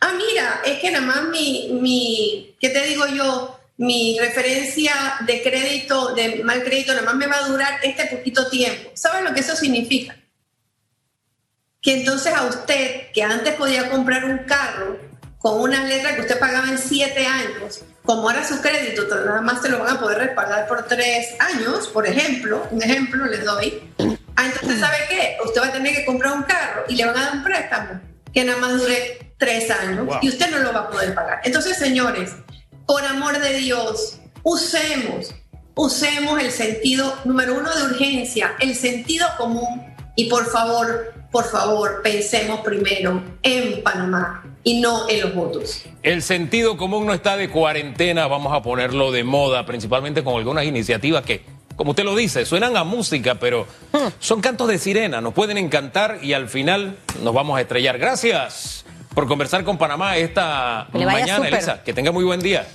Ah, 0.00 0.12
mira, 0.16 0.60
es 0.64 0.78
que 0.80 0.90
nada 0.90 1.04
más 1.04 1.24
mi, 1.28 1.70
mi 1.80 2.56
¿qué 2.60 2.70
te 2.70 2.82
digo 2.84 3.06
yo? 3.06 3.60
Mi 3.76 4.18
referencia 4.18 5.16
de 5.26 5.42
crédito, 5.42 6.14
de 6.14 6.44
mal 6.44 6.62
crédito, 6.62 6.92
nada 6.92 7.06
más 7.06 7.16
me 7.16 7.26
va 7.26 7.38
a 7.38 7.48
durar 7.48 7.80
este 7.82 8.06
poquito 8.06 8.48
tiempo. 8.48 8.90
¿Sabes 8.94 9.22
lo 9.22 9.34
que 9.34 9.40
eso 9.40 9.56
significa? 9.56 10.16
Que 11.82 12.00
entonces 12.00 12.32
a 12.32 12.44
usted, 12.46 13.10
que 13.12 13.22
antes 13.22 13.54
podía 13.54 13.90
comprar 13.90 14.24
un 14.24 14.38
carro 14.38 14.98
con 15.38 15.60
una 15.60 15.84
letra 15.84 16.14
que 16.14 16.22
usted 16.22 16.38
pagaba 16.38 16.68
en 16.68 16.78
siete 16.78 17.26
años, 17.26 17.82
como 18.04 18.22
ahora 18.22 18.46
su 18.46 18.62
crédito, 18.62 19.06
nada 19.24 19.42
más 19.42 19.60
se 19.60 19.68
lo 19.68 19.78
van 19.78 19.96
a 19.96 20.00
poder 20.00 20.18
respaldar 20.18 20.66
por 20.66 20.86
tres 20.86 21.34
años, 21.38 21.88
por 21.88 22.06
ejemplo, 22.06 22.66
un 22.70 22.82
ejemplo 22.82 23.26
les 23.26 23.44
doy. 23.44 23.82
Ah, 24.44 24.50
entonces, 24.52 24.80
¿sabe 24.80 24.96
qué? 25.08 25.36
Usted 25.42 25.60
va 25.60 25.68
a 25.68 25.72
tener 25.72 25.94
que 25.94 26.04
comprar 26.04 26.34
un 26.34 26.42
carro 26.42 26.84
y 26.88 26.96
le 26.96 27.06
van 27.06 27.16
a 27.16 27.20
dar 27.20 27.32
un 27.36 27.42
préstamo 27.42 28.00
que 28.32 28.44
nada 28.44 28.58
más 28.58 28.78
dure 28.78 29.32
tres 29.38 29.70
años 29.70 30.06
y 30.20 30.28
usted 30.28 30.50
no 30.50 30.58
lo 30.58 30.72
va 30.72 30.80
a 30.80 30.90
poder 30.90 31.14
pagar. 31.14 31.40
Entonces, 31.44 31.78
señores, 31.78 32.32
por 32.86 33.02
amor 33.04 33.38
de 33.38 33.54
Dios, 33.54 34.18
usemos, 34.42 35.34
usemos 35.74 36.42
el 36.42 36.50
sentido 36.50 37.16
número 37.24 37.54
uno 37.58 37.74
de 37.74 37.84
urgencia, 37.84 38.54
el 38.60 38.74
sentido 38.74 39.26
común 39.38 39.82
y 40.14 40.28
por 40.28 40.44
favor, 40.46 41.14
por 41.30 41.44
favor, 41.44 42.02
pensemos 42.02 42.60
primero 42.60 43.22
en 43.42 43.82
Panamá 43.82 44.44
y 44.62 44.80
no 44.80 45.08
en 45.08 45.22
los 45.22 45.34
votos. 45.34 45.84
El 46.02 46.20
sentido 46.22 46.76
común 46.76 47.06
no 47.06 47.14
está 47.14 47.38
de 47.38 47.48
cuarentena, 47.48 48.26
vamos 48.26 48.52
a 48.52 48.62
ponerlo 48.62 49.10
de 49.10 49.24
moda, 49.24 49.64
principalmente 49.64 50.22
con 50.22 50.36
algunas 50.36 50.66
iniciativas 50.66 51.24
que, 51.24 51.53
como 51.76 51.90
usted 51.90 52.04
lo 52.04 52.14
dice, 52.14 52.46
suenan 52.46 52.76
a 52.76 52.84
música, 52.84 53.36
pero 53.36 53.66
son 54.18 54.40
cantos 54.40 54.68
de 54.68 54.78
sirena, 54.78 55.20
nos 55.20 55.34
pueden 55.34 55.58
encantar 55.58 56.18
y 56.22 56.32
al 56.32 56.48
final 56.48 56.96
nos 57.22 57.34
vamos 57.34 57.58
a 57.58 57.60
estrellar. 57.60 57.98
Gracias 57.98 58.84
por 59.14 59.26
conversar 59.26 59.64
con 59.64 59.78
Panamá 59.78 60.16
esta 60.16 60.88
mañana, 60.92 61.48
Elisa. 61.48 61.82
Que 61.82 61.92
tenga 61.92 62.12
muy 62.12 62.24
buen 62.24 62.40
día. 62.40 62.66